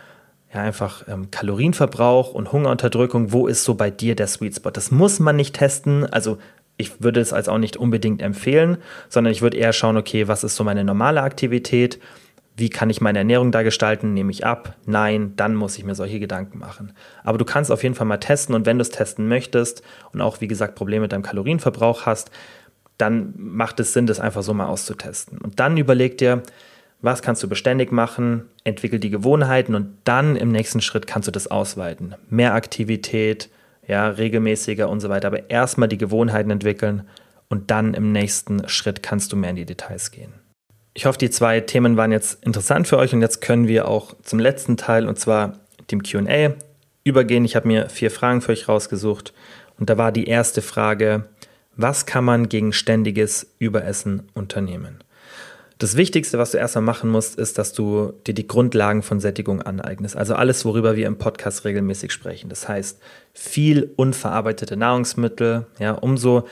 [0.53, 4.71] ja, einfach ähm, Kalorienverbrauch und Hungerunterdrückung, wo ist so bei dir der Sweet Spot?
[4.71, 6.05] Das muss man nicht testen.
[6.05, 6.37] Also
[6.77, 8.77] ich würde es als auch nicht unbedingt empfehlen,
[9.09, 11.99] sondern ich würde eher schauen, okay, was ist so meine normale Aktivität?
[12.57, 14.13] Wie kann ich meine Ernährung da gestalten?
[14.13, 14.75] Nehme ich ab?
[14.85, 16.93] Nein, dann muss ich mir solche Gedanken machen.
[17.23, 20.21] Aber du kannst auf jeden Fall mal testen und wenn du es testen möchtest und
[20.21, 22.31] auch, wie gesagt, Probleme mit deinem Kalorienverbrauch hast,
[22.97, 25.37] dann macht es Sinn, das einfach so mal auszutesten.
[25.37, 26.43] Und dann überleg dir,
[27.01, 31.31] was kannst du beständig machen, entwickel die Gewohnheiten und dann im nächsten Schritt kannst du
[31.31, 32.15] das ausweiten.
[32.29, 33.49] Mehr Aktivität,
[33.87, 35.27] ja, regelmäßiger und so weiter.
[35.27, 37.03] Aber erstmal die Gewohnheiten entwickeln
[37.49, 40.33] und dann im nächsten Schritt kannst du mehr in die Details gehen.
[40.93, 44.15] Ich hoffe, die zwei Themen waren jetzt interessant für euch und jetzt können wir auch
[44.23, 45.59] zum letzten Teil und zwar
[45.91, 46.53] dem QA
[47.03, 47.45] übergehen.
[47.45, 49.33] Ich habe mir vier Fragen für euch rausgesucht
[49.77, 51.25] und da war die erste Frage,
[51.75, 54.99] was kann man gegen ständiges Überessen unternehmen?
[55.77, 59.61] Das Wichtigste, was du erstmal machen musst, ist, dass du dir die Grundlagen von Sättigung
[59.61, 60.15] aneignest.
[60.15, 62.47] Also alles, worüber wir im Podcast regelmäßig sprechen.
[62.49, 62.99] Das heißt,
[63.33, 66.45] viel unverarbeitete Nahrungsmittel, ja, umso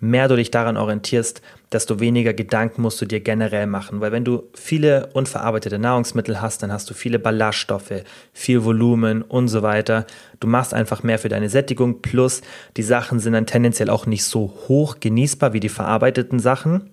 [0.00, 4.00] mehr du dich daran orientierst, desto weniger Gedanken musst du dir generell machen.
[4.00, 9.48] Weil wenn du viele unverarbeitete Nahrungsmittel hast, dann hast du viele Ballaststoffe, viel Volumen und
[9.48, 10.06] so weiter.
[10.38, 12.00] Du machst einfach mehr für deine Sättigung.
[12.00, 12.42] Plus
[12.76, 16.90] die Sachen sind dann tendenziell auch nicht so hoch genießbar wie die verarbeiteten Sachen.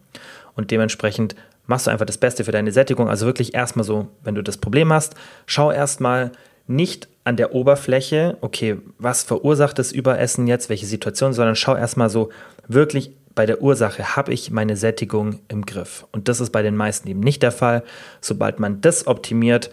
[0.55, 1.35] Und dementsprechend
[1.67, 3.09] machst du einfach das Beste für deine Sättigung.
[3.09, 6.31] Also wirklich erstmal so, wenn du das Problem hast, schau erstmal
[6.67, 12.09] nicht an der Oberfläche, okay, was verursacht das Überessen jetzt, welche Situation, sondern schau erstmal
[12.09, 12.29] so
[12.67, 16.07] wirklich bei der Ursache, habe ich meine Sättigung im Griff.
[16.11, 17.83] Und das ist bei den meisten eben nicht der Fall.
[18.21, 19.69] Sobald man das optimiert,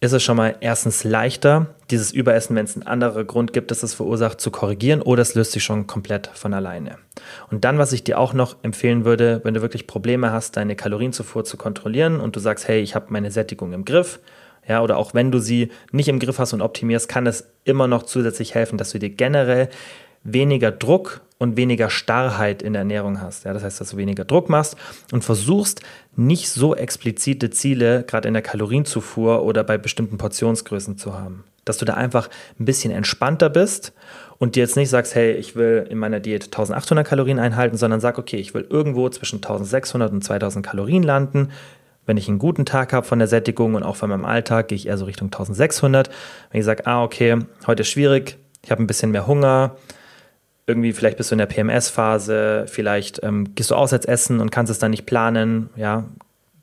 [0.00, 3.82] ist es schon mal erstens leichter, dieses Überessen, wenn es einen anderen Grund gibt, das
[3.82, 6.98] es verursacht, zu korrigieren oder es löst sich schon komplett von alleine.
[7.50, 10.76] Und dann, was ich dir auch noch empfehlen würde, wenn du wirklich Probleme hast, deine
[10.76, 14.20] Kalorienzufuhr zu kontrollieren und du sagst, hey, ich habe meine Sättigung im Griff,
[14.66, 17.86] ja, oder auch wenn du sie nicht im Griff hast und optimierst, kann es immer
[17.86, 19.68] noch zusätzlich helfen, dass du dir generell
[20.24, 23.44] weniger Druck und weniger Starrheit in der Ernährung hast.
[23.44, 24.76] Ja, das heißt, dass du weniger Druck machst
[25.12, 25.82] und versuchst
[26.16, 31.44] nicht so explizite Ziele, gerade in der Kalorienzufuhr oder bei bestimmten Portionsgrößen zu haben.
[31.64, 33.92] Dass du da einfach ein bisschen entspannter bist
[34.38, 38.00] und dir jetzt nicht sagst, hey, ich will in meiner Diät 1800 Kalorien einhalten, sondern
[38.00, 41.50] sag, okay, ich will irgendwo zwischen 1600 und 2000 Kalorien landen.
[42.06, 44.76] Wenn ich einen guten Tag habe von der Sättigung und auch von meinem Alltag, gehe
[44.76, 46.10] ich eher so Richtung 1600.
[46.50, 49.76] Wenn ich sage, ah, okay, heute ist schwierig, ich habe ein bisschen mehr Hunger,
[50.66, 54.70] irgendwie vielleicht bist du in der PMS-Phase, vielleicht ähm, gehst du auswärts essen und kannst
[54.70, 56.04] es dann nicht planen, ja,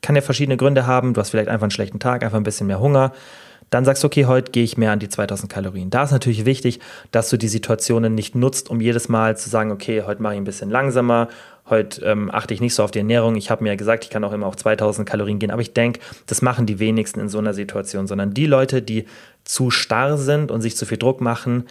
[0.02, 2.68] kann ja verschiedene Gründe haben, du hast vielleicht einfach einen schlechten Tag, einfach ein bisschen
[2.68, 3.12] mehr Hunger,
[3.70, 5.90] dann sagst du, okay, heute gehe ich mehr an die 2000 Kalorien.
[5.90, 6.82] Da ist natürlich wichtig,
[7.12, 10.42] dass du die Situationen nicht nutzt, um jedes Mal zu sagen, okay, heute mache ich
[10.42, 11.30] ein bisschen langsamer,
[11.70, 13.36] heute ähm, achte ich nicht so auf die Ernährung.
[13.38, 15.74] Ich habe mir ja gesagt, ich kann auch immer auf 2000 Kalorien gehen, aber ich
[15.74, 19.06] denke, das machen die wenigsten in so einer Situation, sondern die Leute, die
[19.46, 21.66] zu starr sind und sich zu viel Druck machen,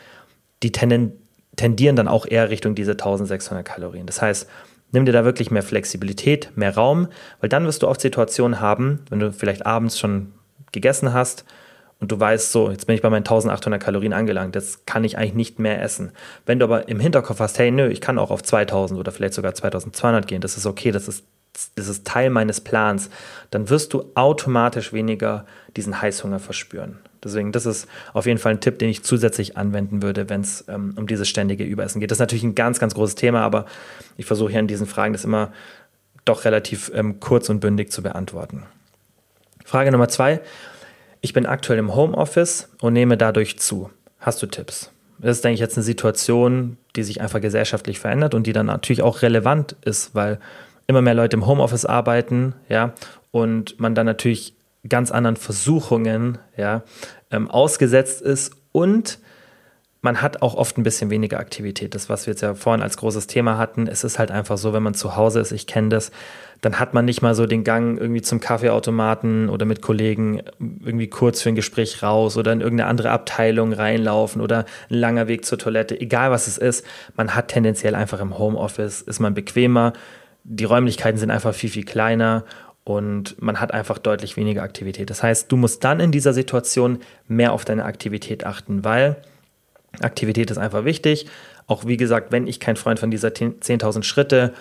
[0.62, 1.12] die tenden,
[1.60, 4.06] tendieren dann auch eher Richtung diese 1600 Kalorien.
[4.06, 4.48] Das heißt,
[4.92, 7.08] nimm dir da wirklich mehr Flexibilität, mehr Raum,
[7.40, 10.32] weil dann wirst du oft Situationen haben, wenn du vielleicht abends schon
[10.72, 11.44] gegessen hast
[11.98, 15.18] und du weißt so, jetzt bin ich bei meinen 1800 Kalorien angelangt, das kann ich
[15.18, 16.12] eigentlich nicht mehr essen.
[16.46, 19.34] Wenn du aber im Hinterkopf hast, hey, nö, ich kann auch auf 2000 oder vielleicht
[19.34, 21.26] sogar 2200 gehen, das ist okay, das ist,
[21.74, 23.10] das ist Teil meines Plans,
[23.50, 25.44] dann wirst du automatisch weniger
[25.76, 27.00] diesen Heißhunger verspüren.
[27.22, 30.64] Deswegen, das ist auf jeden Fall ein Tipp, den ich zusätzlich anwenden würde, wenn es
[30.68, 32.10] ähm, um dieses ständige Überessen geht.
[32.10, 33.66] Das ist natürlich ein ganz, ganz großes Thema, aber
[34.16, 35.52] ich versuche hier in diesen Fragen das immer
[36.24, 38.64] doch relativ ähm, kurz und bündig zu beantworten.
[39.64, 40.40] Frage Nummer zwei.
[41.20, 43.90] Ich bin aktuell im Homeoffice und nehme dadurch zu.
[44.18, 44.90] Hast du Tipps?
[45.18, 48.66] Das ist, denke ich, jetzt eine Situation, die sich einfach gesellschaftlich verändert und die dann
[48.66, 50.40] natürlich auch relevant ist, weil
[50.86, 52.94] immer mehr Leute im Homeoffice arbeiten, ja,
[53.30, 54.54] und man dann natürlich
[54.88, 56.82] ganz anderen Versuchungen, ja,
[57.30, 59.18] ähm, ausgesetzt ist und
[60.02, 61.94] man hat auch oft ein bisschen weniger Aktivität.
[61.94, 64.72] Das, was wir jetzt ja vorhin als großes Thema hatten, es ist halt einfach so,
[64.72, 66.10] wenn man zu Hause ist, ich kenne das,
[66.62, 71.08] dann hat man nicht mal so den Gang irgendwie zum Kaffeeautomaten oder mit Kollegen irgendwie
[71.08, 75.44] kurz für ein Gespräch raus oder in irgendeine andere Abteilung reinlaufen oder ein langer Weg
[75.44, 76.86] zur Toilette, egal was es ist.
[77.16, 79.92] Man hat tendenziell einfach im Homeoffice, ist man bequemer,
[80.44, 82.44] die Räumlichkeiten sind einfach viel, viel kleiner
[82.84, 85.10] und man hat einfach deutlich weniger Aktivität.
[85.10, 89.16] Das heißt, du musst dann in dieser Situation mehr auf deine Aktivität achten, weil
[90.00, 91.26] Aktivität ist einfach wichtig.
[91.66, 94.54] Auch wie gesagt, wenn ich kein Freund von dieser 10.000 Schritte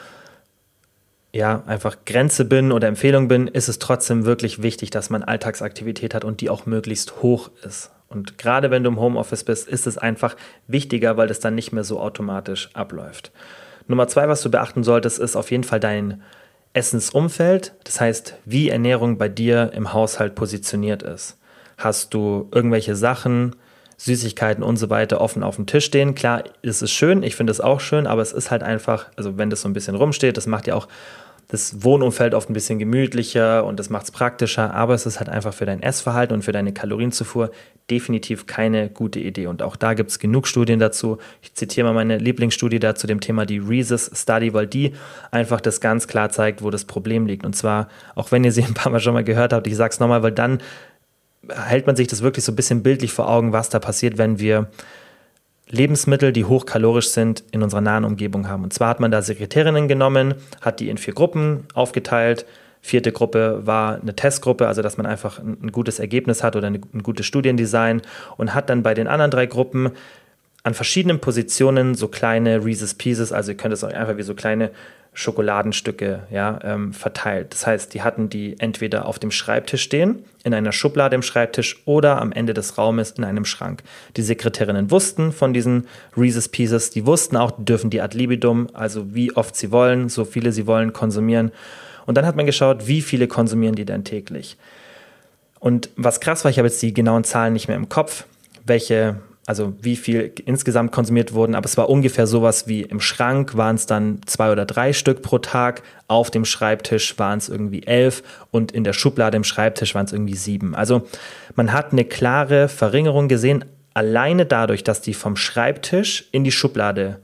[1.31, 6.13] ja, einfach Grenze bin oder Empfehlung bin, ist es trotzdem wirklich wichtig, dass man Alltagsaktivität
[6.13, 7.91] hat und die auch möglichst hoch ist.
[8.07, 10.35] Und gerade wenn du im Homeoffice bist, ist es einfach
[10.67, 13.31] wichtiger, weil das dann nicht mehr so automatisch abläuft.
[13.87, 16.23] Nummer zwei, was du beachten solltest, ist auf jeden Fall dein
[16.73, 17.73] Essensumfeld.
[17.83, 21.37] Das heißt, wie Ernährung bei dir im Haushalt positioniert ist.
[21.77, 23.55] Hast du irgendwelche Sachen,
[23.99, 26.15] Süßigkeiten und so weiter offen auf dem Tisch stehen.
[26.15, 29.37] Klar, ist es schön, ich finde es auch schön, aber es ist halt einfach, also
[29.37, 30.87] wenn das so ein bisschen rumsteht, das macht ja auch
[31.49, 35.29] das Wohnumfeld oft ein bisschen gemütlicher und das macht es praktischer, aber es ist halt
[35.29, 37.49] einfach für dein Essverhalten und für deine Kalorienzufuhr
[37.89, 39.47] definitiv keine gute Idee.
[39.47, 41.17] Und auch da gibt es genug Studien dazu.
[41.41, 44.93] Ich zitiere mal meine Lieblingsstudie dazu dem Thema die Rhesus Study, weil die
[45.31, 47.43] einfach das ganz klar zeigt, wo das Problem liegt.
[47.43, 49.91] Und zwar, auch wenn ihr sie ein paar Mal schon mal gehört habt, ich sage
[49.91, 50.59] es nochmal, weil dann
[51.49, 54.37] hält man sich das wirklich so ein bisschen bildlich vor Augen, was da passiert, wenn
[54.37, 54.69] wir
[55.71, 58.63] Lebensmittel, die hochkalorisch sind, in unserer nahen Umgebung haben.
[58.63, 62.45] Und zwar hat man da Sekretärinnen genommen, hat die in vier Gruppen aufgeteilt.
[62.81, 66.81] Vierte Gruppe war eine Testgruppe, also dass man einfach ein, gutes Ergebnis hat oder ein
[67.03, 68.01] gutes Studiendesign
[68.37, 69.91] und hat dann bei den anderen drei Gruppen
[70.63, 74.33] an verschiedenen Positionen so kleine Reese's Pieces, also ihr könnt es auch einfach wie so
[74.33, 74.71] kleine
[75.13, 77.51] Schokoladenstücke ja, ähm, verteilt.
[77.51, 81.81] Das heißt, die hatten die entweder auf dem Schreibtisch stehen, in einer Schublade im Schreibtisch
[81.85, 83.83] oder am Ende des Raumes in einem Schrank.
[84.15, 89.13] Die Sekretärinnen wussten von diesen Reese's Pieces, die wussten auch, dürfen die ad libidum, also
[89.13, 91.51] wie oft sie wollen, so viele sie wollen, konsumieren.
[92.05, 94.57] Und dann hat man geschaut, wie viele konsumieren die denn täglich.
[95.59, 98.25] Und was krass war, ich habe jetzt die genauen Zahlen nicht mehr im Kopf,
[98.65, 99.17] welche
[99.49, 103.77] also wie viel insgesamt konsumiert wurden, aber es war ungefähr sowas wie im Schrank waren
[103.77, 108.21] es dann zwei oder drei Stück pro Tag, auf dem Schreibtisch waren es irgendwie elf
[108.51, 110.75] und in der Schublade im Schreibtisch waren es irgendwie sieben.
[110.75, 111.07] Also
[111.55, 117.19] man hat eine klare Verringerung gesehen, alleine dadurch, dass die vom Schreibtisch in die Schublade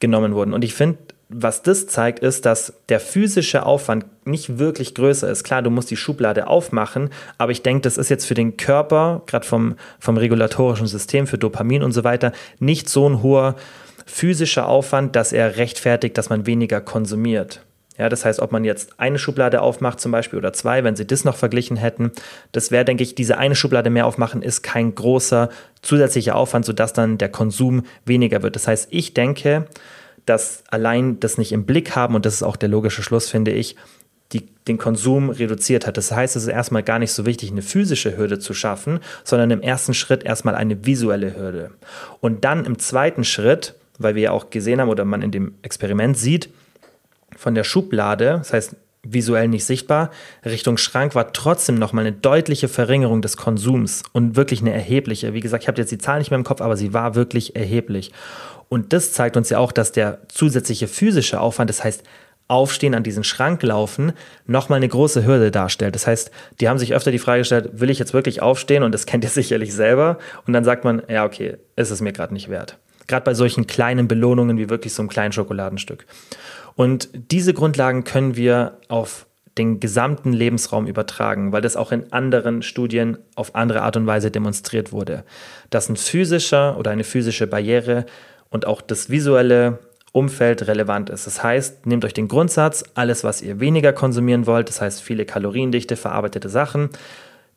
[0.00, 0.54] genommen wurden.
[0.54, 0.98] Und ich finde,
[1.28, 5.44] was das zeigt, ist, dass der physische Aufwand nicht wirklich größer ist.
[5.44, 9.22] Klar, du musst die Schublade aufmachen, aber ich denke, das ist jetzt für den Körper,
[9.26, 13.56] gerade vom, vom regulatorischen System, für Dopamin und so weiter, nicht so ein hoher
[14.06, 17.60] physischer Aufwand, dass er rechtfertigt, dass man weniger konsumiert.
[17.96, 21.06] Ja, das heißt, ob man jetzt eine Schublade aufmacht zum Beispiel oder zwei, wenn sie
[21.06, 22.10] das noch verglichen hätten,
[22.50, 25.48] das wäre, denke ich, diese eine Schublade mehr aufmachen ist kein großer
[25.80, 28.56] zusätzlicher Aufwand, sodass dann der Konsum weniger wird.
[28.56, 29.66] Das heißt, ich denke,
[30.26, 33.52] dass allein das nicht im Blick haben, und das ist auch der logische Schluss, finde
[33.52, 33.76] ich,
[34.34, 35.96] die, den Konsum reduziert hat.
[35.96, 39.50] Das heißt, es ist erstmal gar nicht so wichtig, eine physische Hürde zu schaffen, sondern
[39.50, 41.70] im ersten Schritt erstmal eine visuelle Hürde.
[42.20, 45.54] Und dann im zweiten Schritt, weil wir ja auch gesehen haben oder man in dem
[45.62, 46.50] Experiment sieht,
[47.36, 48.76] von der Schublade, das heißt
[49.06, 50.10] visuell nicht sichtbar,
[50.44, 55.34] Richtung Schrank war trotzdem nochmal eine deutliche Verringerung des Konsums und wirklich eine erhebliche.
[55.34, 57.54] Wie gesagt, ich habe jetzt die Zahl nicht mehr im Kopf, aber sie war wirklich
[57.54, 58.12] erheblich.
[58.70, 62.02] Und das zeigt uns ja auch, dass der zusätzliche physische Aufwand, das heißt
[62.46, 64.12] Aufstehen an diesen Schrank laufen,
[64.46, 65.94] nochmal eine große Hürde darstellt.
[65.94, 66.30] Das heißt,
[66.60, 68.82] die haben sich öfter die Frage gestellt, will ich jetzt wirklich aufstehen?
[68.82, 70.18] Und das kennt ihr sicherlich selber.
[70.46, 72.78] Und dann sagt man, ja, okay, ist es mir gerade nicht wert.
[73.06, 76.06] Gerade bei solchen kleinen Belohnungen wie wirklich so einem kleinen Schokoladenstück.
[76.74, 79.26] Und diese Grundlagen können wir auf
[79.58, 84.30] den gesamten Lebensraum übertragen, weil das auch in anderen Studien auf andere Art und Weise
[84.30, 85.24] demonstriert wurde,
[85.70, 88.04] dass ein physischer oder eine physische Barriere
[88.50, 89.78] und auch das visuelle
[90.14, 91.26] Umfeld relevant ist.
[91.26, 95.24] Das heißt, nehmt euch den Grundsatz, alles, was ihr weniger konsumieren wollt, das heißt viele
[95.24, 96.90] kaloriendichte, verarbeitete Sachen,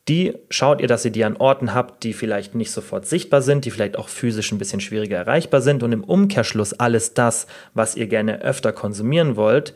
[0.08, 3.66] die schaut ihr, dass ihr die an Orten habt, die vielleicht nicht sofort sichtbar sind,
[3.66, 7.45] die vielleicht auch physisch ein bisschen schwieriger erreichbar sind und im Umkehrschluss alles das,
[7.76, 9.76] was ihr gerne öfter konsumieren wollt,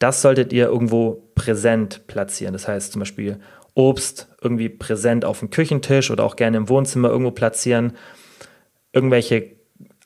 [0.00, 2.54] das solltet ihr irgendwo präsent platzieren.
[2.54, 3.38] Das heißt zum Beispiel
[3.74, 7.92] Obst irgendwie präsent auf dem Küchentisch oder auch gerne im Wohnzimmer irgendwo platzieren.
[8.92, 9.55] Irgendwelche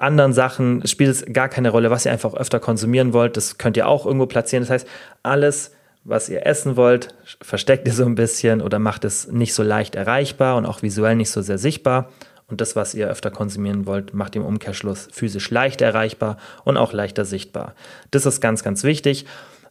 [0.01, 3.37] anderen Sachen spielt es gar keine Rolle, was ihr einfach öfter konsumieren wollt.
[3.37, 4.63] Das könnt ihr auch irgendwo platzieren.
[4.63, 4.89] Das heißt,
[5.23, 5.73] alles
[6.05, 9.95] was ihr essen wollt, versteckt ihr so ein bisschen oder macht es nicht so leicht
[9.95, 12.11] erreichbar und auch visuell nicht so sehr sichtbar.
[12.49, 16.93] Und das, was ihr öfter konsumieren wollt, macht im Umkehrschluss physisch leicht erreichbar und auch
[16.93, 17.75] leichter sichtbar.
[18.11, 19.27] Das ist ganz, ganz wichtig,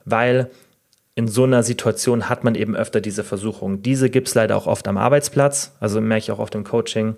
[0.06, 0.50] weil
[1.16, 3.82] in so einer Situation hat man eben öfter diese Versuchung.
[3.82, 7.18] Diese gibt es leider auch oft am Arbeitsplatz, also merke ich auch oft im Coaching,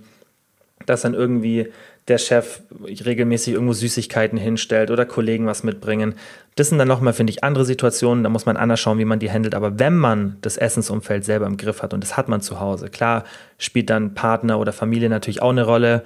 [0.87, 1.71] dass dann irgendwie
[2.07, 6.15] der Chef regelmäßig irgendwo Süßigkeiten hinstellt oder Kollegen was mitbringen.
[6.55, 9.19] Das sind dann nochmal, finde ich, andere Situationen, da muss man anders schauen, wie man
[9.19, 9.55] die handelt.
[9.55, 12.89] Aber wenn man das Essensumfeld selber im Griff hat und das hat man zu Hause,
[12.89, 13.23] klar
[13.57, 16.03] spielt dann Partner oder Familie natürlich auch eine Rolle.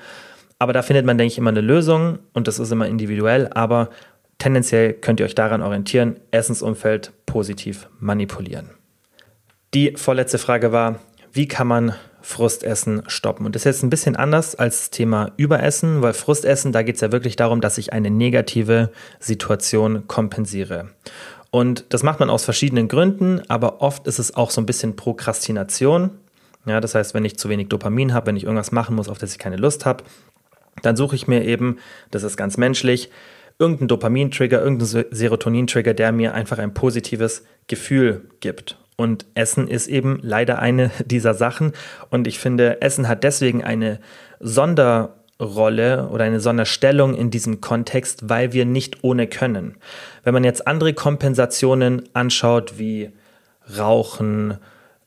[0.59, 3.49] Aber da findet man, denke ich, immer eine Lösung und das ist immer individuell.
[3.53, 3.89] Aber
[4.37, 8.71] tendenziell könnt ihr euch daran orientieren, Essensumfeld positiv manipulieren.
[9.73, 10.99] Die vorletzte Frage war,
[11.31, 11.95] wie kann man
[12.26, 13.45] Frustessen stoppen.
[13.45, 16.95] Und das ist jetzt ein bisschen anders als das Thema Überessen, weil Frustessen, da geht
[16.95, 20.89] es ja wirklich darum, dass ich eine negative Situation kompensiere.
[21.51, 24.95] Und das macht man aus verschiedenen Gründen, aber oft ist es auch so ein bisschen
[24.95, 26.09] Prokrastination.
[26.65, 29.19] Ja, das heißt, wenn ich zu wenig Dopamin habe, wenn ich irgendwas machen muss, auf
[29.19, 30.03] das ich keine Lust habe,
[30.82, 31.78] dann suche ich mir eben,
[32.09, 33.11] das ist ganz menschlich,
[33.59, 38.80] irgendeinen Dopamin-Trigger, irgendeinen Serotonin-Trigger, der mir einfach ein positives Gefühl gibt.
[38.95, 41.73] Und Essen ist eben leider eine dieser Sachen.
[42.09, 43.99] Und ich finde, Essen hat deswegen eine
[44.39, 49.75] Sonderrolle oder eine Sonderstellung in diesem Kontext, weil wir nicht ohne können.
[50.23, 53.11] Wenn man jetzt andere Kompensationen anschaut, wie
[53.77, 54.57] Rauchen,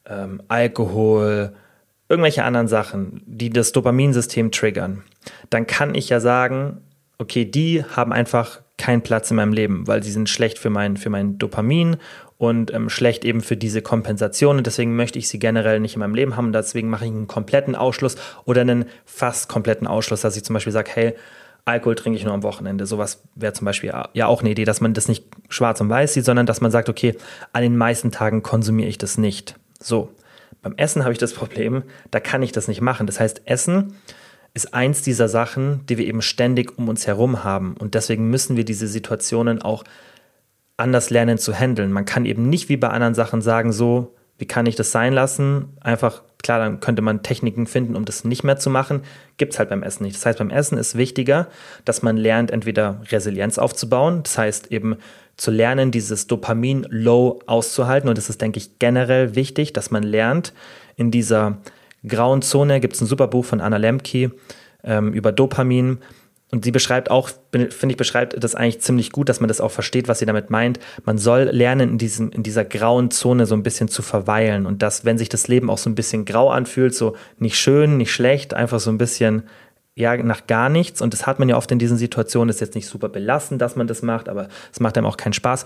[0.07, 1.53] ähm, Alkohol,
[2.09, 5.03] irgendwelche anderen Sachen, die das Dopaminsystem triggern,
[5.51, 6.78] dann kann ich ja sagen,
[7.18, 10.97] okay, die haben einfach keinen Platz in meinem Leben, weil sie sind schlecht für mein,
[10.97, 11.97] für mein Dopamin
[12.39, 14.57] und ähm, schlecht eben für diese Kompensation.
[14.59, 16.47] Und deswegen möchte ich sie generell nicht in meinem Leben haben.
[16.47, 20.55] Und deswegen mache ich einen kompletten Ausschluss oder einen fast kompletten Ausschluss, dass ich zum
[20.55, 21.14] Beispiel sage, hey,
[21.64, 22.86] Alkohol trinke ich nur am Wochenende.
[22.86, 26.14] Sowas wäre zum Beispiel ja auch eine Idee, dass man das nicht schwarz und weiß
[26.14, 27.14] sieht, sondern dass man sagt, okay,
[27.53, 29.57] an den meisten Tagen konsumiere ich das nicht.
[29.80, 30.11] So,
[30.62, 33.07] beim Essen habe ich das Problem, da kann ich das nicht machen.
[33.07, 33.95] Das heißt, Essen
[34.55, 37.76] ist eins dieser Sachen, die wir eben ständig um uns herum haben.
[37.78, 39.84] Und deswegen müssen wir diese Situationen auch
[40.79, 41.93] anders lernen zu handeln.
[41.93, 45.12] Man kann eben nicht wie bei anderen Sachen sagen, so, wie kann ich das sein
[45.12, 45.76] lassen?
[45.81, 49.03] Einfach, klar, dann könnte man Techniken finden, um das nicht mehr zu machen.
[49.37, 50.16] Gibt es halt beim Essen nicht.
[50.16, 51.49] Das heißt, beim Essen ist wichtiger,
[51.85, 54.97] dass man lernt, entweder Resilienz aufzubauen, das heißt eben
[55.37, 58.09] zu lernen, dieses Dopamin-Low auszuhalten.
[58.09, 60.53] Und das ist, denke ich, generell wichtig, dass man lernt,
[60.97, 61.59] in dieser
[62.07, 64.31] grauen Zone gibt es ein super Buch von Anna Lemke
[64.85, 65.99] ähm, über Dopamin,
[66.51, 69.70] und sie beschreibt auch, finde ich, beschreibt das eigentlich ziemlich gut, dass man das auch
[69.70, 70.80] versteht, was sie damit meint.
[71.05, 74.64] Man soll lernen, in, diesem, in dieser grauen Zone so ein bisschen zu verweilen.
[74.64, 77.99] Und dass, wenn sich das Leben auch so ein bisschen grau anfühlt, so nicht schön,
[77.99, 79.42] nicht schlecht, einfach so ein bisschen,
[79.99, 81.03] ja, nach gar nichts.
[81.03, 83.74] Und das hat man ja oft in diesen Situationen, ist jetzt nicht super belastend, dass
[83.74, 85.64] man das macht, aber es macht einem auch keinen Spaß,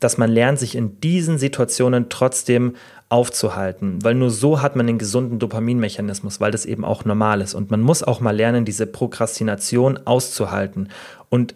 [0.00, 2.76] dass man lernt, sich in diesen Situationen trotzdem
[3.10, 7.52] aufzuhalten, weil nur so hat man den gesunden Dopaminmechanismus, weil das eben auch normal ist.
[7.52, 10.88] Und man muss auch mal lernen, diese Prokrastination auszuhalten
[11.28, 11.54] und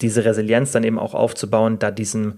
[0.00, 2.34] diese Resilienz dann eben auch aufzubauen, da diesem,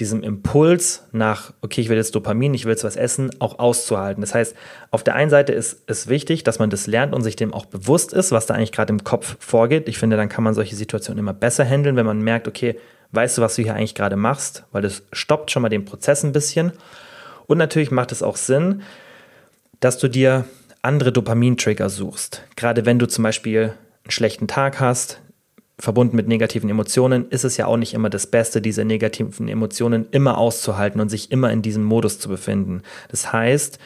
[0.00, 4.20] diesem Impuls nach, okay, ich will jetzt Dopamin, ich will jetzt was essen, auch auszuhalten.
[4.20, 4.54] Das heißt,
[4.90, 7.66] auf der einen Seite ist es wichtig, dass man das lernt und sich dem auch
[7.66, 9.88] bewusst ist, was da eigentlich gerade im Kopf vorgeht.
[9.88, 12.78] Ich finde, dann kann man solche Situationen immer besser handeln, wenn man merkt, okay,
[13.12, 16.22] weißt du, was du hier eigentlich gerade machst, weil das stoppt schon mal den Prozess
[16.22, 16.72] ein bisschen.
[17.46, 18.82] Und natürlich macht es auch Sinn,
[19.80, 20.44] dass du dir
[20.82, 22.42] andere Dopamin-Trigger suchst.
[22.56, 23.74] Gerade wenn du zum Beispiel
[24.04, 25.20] einen schlechten Tag hast,
[25.80, 30.06] verbunden mit negativen Emotionen, ist es ja auch nicht immer das Beste, diese negativen Emotionen
[30.10, 32.82] immer auszuhalten und sich immer in diesem Modus zu befinden.
[33.08, 33.78] Das heißt,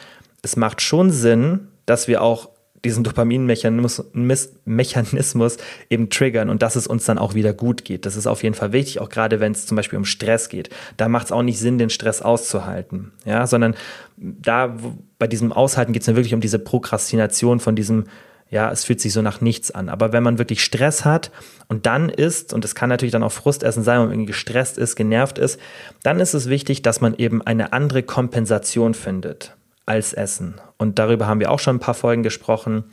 [0.42, 2.48] es macht schon Sinn, dass wir auch
[2.84, 5.56] diesen Dopaminmechanismus
[5.88, 8.06] eben triggern und dass es uns dann auch wieder gut geht.
[8.06, 10.68] Das ist auf jeden Fall wichtig, auch gerade wenn es zum Beispiel um Stress geht.
[10.96, 13.76] Da macht es auch nicht Sinn, den Stress auszuhalten, ja, sondern
[14.16, 14.76] da
[15.18, 18.06] bei diesem Aushalten geht es mir wirklich um diese Prokrastination von diesem
[18.52, 19.88] ja, es fühlt sich so nach nichts an.
[19.88, 21.32] Aber wenn man wirklich Stress hat
[21.68, 24.76] und dann isst, und es kann natürlich dann auch Frustessen sein, wenn man irgendwie gestresst
[24.76, 25.58] ist, genervt ist,
[26.02, 30.60] dann ist es wichtig, dass man eben eine andere Kompensation findet als Essen.
[30.76, 32.84] Und darüber haben wir auch schon ein paar Folgen gesprochen.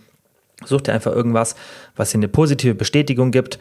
[0.63, 1.55] Such dir einfach irgendwas,
[1.97, 3.59] was dir eine positive Bestätigung gibt.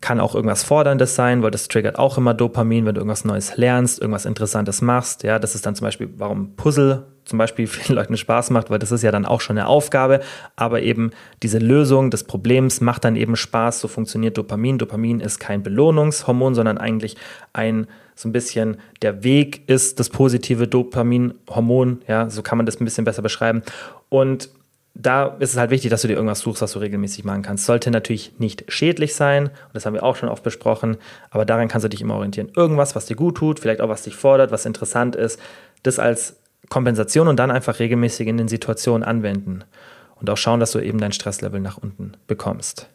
[0.00, 3.56] Kann auch irgendwas Forderndes sein, weil das triggert auch immer Dopamin, wenn du irgendwas Neues
[3.56, 5.22] lernst, irgendwas Interessantes machst.
[5.24, 8.78] Ja, das ist dann zum Beispiel, warum Puzzle zum Beispiel vielen Leuten Spaß macht, weil
[8.78, 10.20] das ist ja dann auch schon eine Aufgabe.
[10.56, 11.10] Aber eben
[11.42, 13.80] diese Lösung des Problems macht dann eben Spaß.
[13.80, 14.78] So funktioniert Dopamin.
[14.78, 17.16] Dopamin ist kein Belohnungshormon, sondern eigentlich
[17.52, 22.02] ein so ein bisschen der Weg ist das positive Dopaminhormon.
[22.06, 23.62] Ja, so kann man das ein bisschen besser beschreiben.
[24.10, 24.50] Und
[24.94, 27.64] da ist es halt wichtig, dass du dir irgendwas suchst, was du regelmäßig machen kannst.
[27.64, 30.96] Sollte natürlich nicht schädlich sein, und das haben wir auch schon oft besprochen,
[31.30, 32.50] aber daran kannst du dich immer orientieren.
[32.56, 35.40] Irgendwas, was dir gut tut, vielleicht auch was dich fordert, was interessant ist,
[35.82, 36.36] das als
[36.68, 39.64] Kompensation und dann einfach regelmäßig in den Situationen anwenden.
[40.16, 42.88] Und auch schauen, dass du eben dein Stresslevel nach unten bekommst.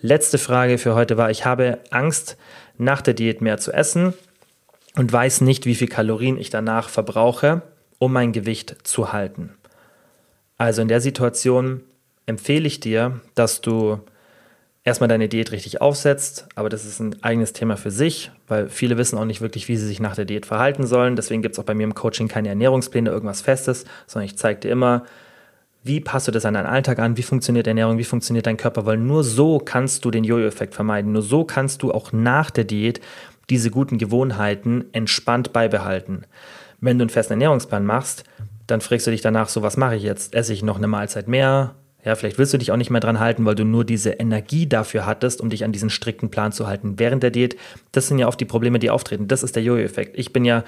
[0.00, 2.38] Letzte Frage für heute war, ich habe Angst,
[2.78, 4.14] nach der Diät mehr zu essen
[4.96, 7.60] und weiß nicht, wie viel Kalorien ich danach verbrauche,
[7.98, 9.50] um mein Gewicht zu halten.
[10.60, 11.80] Also in der Situation
[12.26, 13.98] empfehle ich dir, dass du
[14.84, 18.98] erstmal deine Diät richtig aufsetzt, aber das ist ein eigenes Thema für sich, weil viele
[18.98, 21.16] wissen auch nicht wirklich, wie sie sich nach der Diät verhalten sollen.
[21.16, 24.60] Deswegen gibt es auch bei mir im Coaching keine Ernährungspläne, irgendwas Festes, sondern ich zeige
[24.60, 25.06] dir immer,
[25.82, 28.84] wie passt du das an deinen Alltag an, wie funktioniert Ernährung, wie funktioniert dein Körper,
[28.84, 32.64] weil nur so kannst du den Jojo-Effekt vermeiden, nur so kannst du auch nach der
[32.64, 33.00] Diät
[33.48, 36.26] diese guten Gewohnheiten entspannt beibehalten.
[36.82, 38.24] Wenn du einen festen Ernährungsplan machst,
[38.70, 40.34] dann fragst du dich danach so, was mache ich jetzt?
[40.34, 41.74] Esse ich noch eine Mahlzeit mehr?
[42.04, 44.66] Ja, vielleicht willst du dich auch nicht mehr dran halten, weil du nur diese Energie
[44.66, 47.56] dafür hattest, um dich an diesen strikten Plan zu halten während der Diät.
[47.92, 49.28] Das sind ja oft die Probleme, die auftreten.
[49.28, 50.18] Das ist der Jojo-Effekt.
[50.18, 50.64] Ich bin ja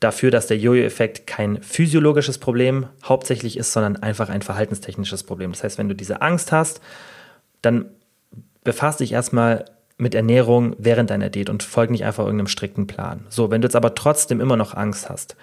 [0.00, 5.52] dafür, dass der Jojo-Effekt kein physiologisches Problem hauptsächlich ist, sondern einfach ein verhaltenstechnisches Problem.
[5.52, 6.80] Das heißt, wenn du diese Angst hast,
[7.62, 7.86] dann
[8.64, 9.66] befasst dich erstmal
[9.96, 13.26] mit Ernährung während deiner Diät und folg nicht einfach irgendeinem strikten Plan.
[13.28, 15.36] So, wenn du jetzt aber trotzdem immer noch Angst hast,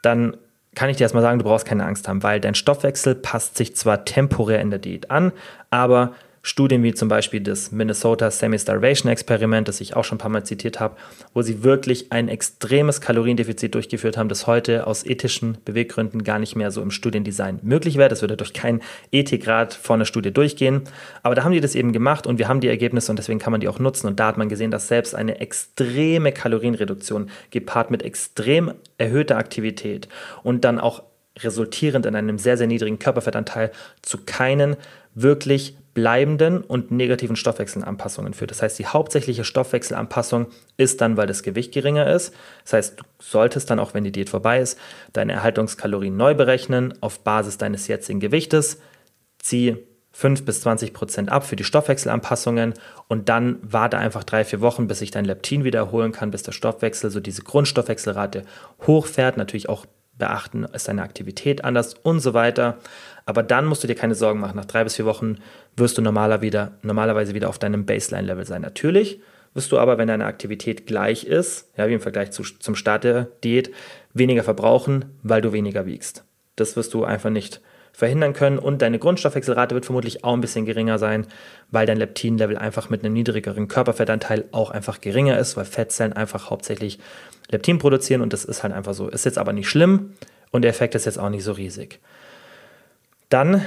[0.00, 0.36] dann
[0.74, 3.76] kann ich dir erstmal sagen, du brauchst keine Angst haben, weil dein Stoffwechsel passt sich
[3.76, 5.32] zwar temporär in der Diät an,
[5.70, 6.14] aber
[6.44, 10.44] Studien wie zum Beispiel das Minnesota Semi-Starvation Experiment, das ich auch schon ein paar Mal
[10.44, 10.96] zitiert habe,
[11.34, 16.56] wo sie wirklich ein extremes Kaloriendefizit durchgeführt haben, das heute aus ethischen Beweggründen gar nicht
[16.56, 18.08] mehr so im Studiendesign möglich wäre.
[18.08, 18.82] Das würde durch keinen
[19.12, 20.82] Ethikrat vor einer Studie durchgehen.
[21.22, 23.52] Aber da haben die das eben gemacht und wir haben die Ergebnisse und deswegen kann
[23.52, 24.08] man die auch nutzen.
[24.08, 30.08] Und da hat man gesehen, dass selbst eine extreme Kalorienreduktion gepaart mit extrem erhöhter Aktivität
[30.42, 31.04] und dann auch
[31.38, 33.70] resultierend in einem sehr, sehr niedrigen Körperfettanteil
[34.02, 34.76] zu keinen
[35.14, 38.50] wirklich bleibenden und negativen Stoffwechselanpassungen führt.
[38.50, 42.34] Das heißt, die hauptsächliche Stoffwechselanpassung ist dann, weil das Gewicht geringer ist.
[42.64, 44.78] Das heißt, du solltest dann auch, wenn die Diät vorbei ist,
[45.12, 48.80] deine Erhaltungskalorien neu berechnen auf Basis deines jetzigen Gewichtes.
[49.38, 49.76] Zieh
[50.12, 52.74] 5 bis 20 Prozent ab für die Stoffwechselanpassungen
[53.08, 56.42] und dann warte einfach drei, vier Wochen, bis sich dein Leptin wieder erholen kann, bis
[56.42, 58.44] der Stoffwechsel, so diese Grundstoffwechselrate
[58.86, 59.36] hochfährt.
[59.36, 59.86] Natürlich auch
[60.18, 62.78] beachten, ist deine Aktivität anders und so weiter.
[63.26, 64.56] Aber dann musst du dir keine Sorgen machen.
[64.56, 65.36] Nach drei bis vier Wochen
[65.76, 68.62] wirst du normaler wieder, normalerweise wieder auf deinem Baseline-Level sein.
[68.62, 69.20] Natürlich
[69.54, 73.04] wirst du aber, wenn deine Aktivität gleich ist, ja, wie im Vergleich zu, zum Start
[73.04, 73.70] der Diät,
[74.14, 76.24] weniger verbrauchen, weil du weniger wiegst.
[76.56, 77.60] Das wirst du einfach nicht
[77.92, 81.26] verhindern können und deine Grundstoffwechselrate wird vermutlich auch ein bisschen geringer sein,
[81.70, 86.50] weil dein Leptin-Level einfach mit einem niedrigeren Körperfettanteil auch einfach geringer ist, weil Fettzellen einfach
[86.50, 86.98] hauptsächlich
[87.50, 89.08] Leptin produzieren und das ist halt einfach so.
[89.08, 90.14] Ist jetzt aber nicht schlimm
[90.50, 92.00] und der Effekt ist jetzt auch nicht so riesig.
[93.28, 93.62] Dann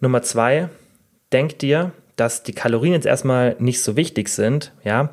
[0.00, 0.68] Nummer zwei,
[1.32, 5.10] denk dir, dass die Kalorien jetzt erstmal nicht so wichtig sind, ja,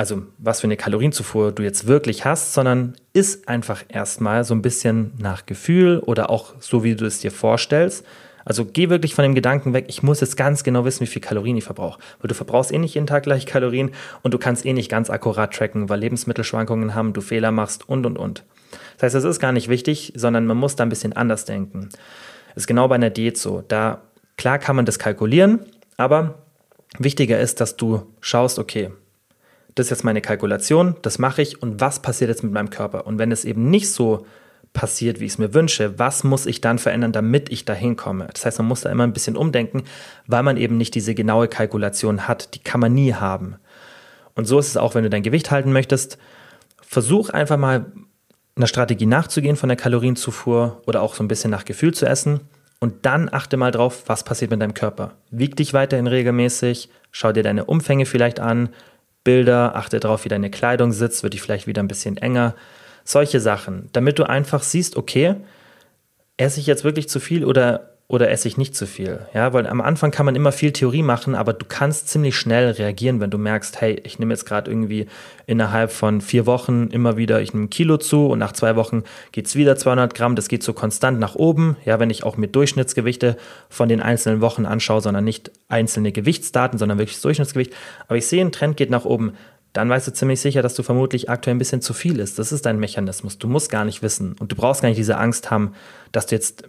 [0.00, 4.62] also was für eine Kalorienzufuhr du jetzt wirklich hast, sondern ist einfach erstmal so ein
[4.62, 8.06] bisschen nach Gefühl oder auch so, wie du es dir vorstellst.
[8.46, 11.20] Also geh wirklich von dem Gedanken weg, ich muss jetzt ganz genau wissen, wie viel
[11.20, 12.00] Kalorien ich verbrauche.
[12.18, 13.90] Weil du verbrauchst eh nicht jeden Tag gleich Kalorien
[14.22, 18.06] und du kannst eh nicht ganz akkurat tracken, weil Lebensmittelschwankungen haben, du Fehler machst und
[18.06, 18.42] und und.
[18.96, 21.90] Das heißt, das ist gar nicht wichtig, sondern man muss da ein bisschen anders denken.
[22.54, 23.64] Das ist genau bei einer Diät so.
[23.68, 24.00] Da,
[24.38, 25.58] klar kann man das kalkulieren,
[25.98, 26.36] aber
[26.98, 28.92] wichtiger ist, dass du schaust, okay,
[29.74, 33.06] das ist jetzt meine Kalkulation, das mache ich und was passiert jetzt mit meinem Körper?
[33.06, 34.26] Und wenn es eben nicht so
[34.72, 38.28] passiert, wie ich es mir wünsche, was muss ich dann verändern, damit ich da hinkomme?
[38.32, 39.84] Das heißt, man muss da immer ein bisschen umdenken,
[40.26, 42.54] weil man eben nicht diese genaue Kalkulation hat.
[42.54, 43.56] Die kann man nie haben.
[44.34, 46.18] Und so ist es auch, wenn du dein Gewicht halten möchtest.
[46.80, 47.86] Versuch einfach mal
[48.56, 52.40] einer Strategie nachzugehen von der Kalorienzufuhr oder auch so ein bisschen nach Gefühl zu essen.
[52.78, 55.12] Und dann achte mal drauf, was passiert mit deinem Körper.
[55.30, 58.70] Wieg dich weiterhin regelmäßig, schau dir deine Umfänge vielleicht an,
[59.30, 62.56] Bilder, achte darauf, wie deine Kleidung sitzt, wird die vielleicht wieder ein bisschen enger.
[63.04, 65.36] Solche Sachen, damit du einfach siehst, okay,
[66.36, 69.20] esse ich jetzt wirklich zu viel oder oder esse ich nicht zu viel?
[69.34, 72.72] Ja, weil am Anfang kann man immer viel Theorie machen, aber du kannst ziemlich schnell
[72.72, 75.06] reagieren, wenn du merkst, hey, ich nehme jetzt gerade irgendwie
[75.46, 79.04] innerhalb von vier Wochen immer wieder, ich nehme ein Kilo zu und nach zwei Wochen
[79.30, 81.76] geht es wieder 200 Gramm, das geht so konstant nach oben.
[81.84, 83.36] Ja, wenn ich auch mit Durchschnittsgewichte
[83.68, 87.72] von den einzelnen Wochen anschaue, sondern nicht einzelne Gewichtsdaten, sondern wirklich das Durchschnittsgewicht.
[88.08, 89.34] Aber ich sehe, ein Trend geht nach oben
[89.72, 92.40] dann weißt du ziemlich sicher, dass du vermutlich aktuell ein bisschen zu viel ist.
[92.40, 93.38] Das ist dein Mechanismus.
[93.38, 95.74] Du musst gar nicht wissen und du brauchst gar nicht diese Angst haben,
[96.10, 96.64] dass du jetzt,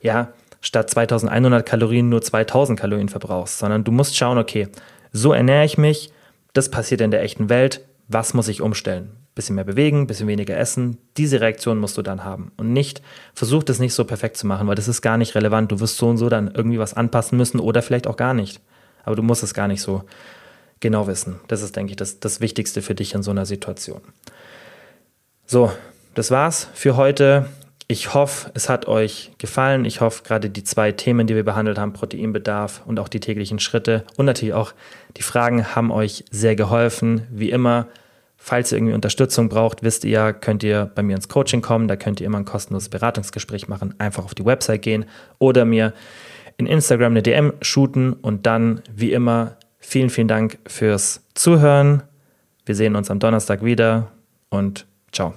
[0.00, 4.68] ja, statt 2100 Kalorien nur 2000 Kalorien verbrauchst, sondern du musst schauen, okay,
[5.12, 6.12] so ernähre ich mich,
[6.52, 9.10] das passiert in der echten Welt, was muss ich umstellen?
[9.34, 10.96] Bisschen mehr bewegen, bisschen weniger essen.
[11.16, 12.52] Diese Reaktion musst du dann haben.
[12.56, 13.02] Und nicht,
[13.34, 15.70] versuch das nicht so perfekt zu machen, weil das ist gar nicht relevant.
[15.70, 18.60] Du wirst so und so dann irgendwie was anpassen müssen oder vielleicht auch gar nicht.
[19.04, 20.04] Aber du musst es gar nicht so
[20.80, 21.40] genau wissen.
[21.48, 24.00] Das ist, denke ich, das, das Wichtigste für dich in so einer Situation.
[25.44, 25.70] So,
[26.14, 27.46] das war's für heute.
[27.88, 29.84] Ich hoffe, es hat euch gefallen.
[29.84, 33.60] Ich hoffe, gerade die zwei Themen, die wir behandelt haben, Proteinbedarf und auch die täglichen
[33.60, 34.72] Schritte und natürlich auch
[35.16, 37.28] die Fragen, haben euch sehr geholfen.
[37.30, 37.86] Wie immer,
[38.36, 41.86] falls ihr irgendwie Unterstützung braucht, wisst ihr ja, könnt ihr bei mir ins Coaching kommen.
[41.86, 43.94] Da könnt ihr immer ein kostenloses Beratungsgespräch machen.
[43.98, 45.04] Einfach auf die Website gehen
[45.38, 45.92] oder mir
[46.56, 52.02] in Instagram eine DM shooten und dann, wie immer, vielen, vielen Dank fürs Zuhören.
[52.64, 54.10] Wir sehen uns am Donnerstag wieder
[54.48, 55.34] und ciao.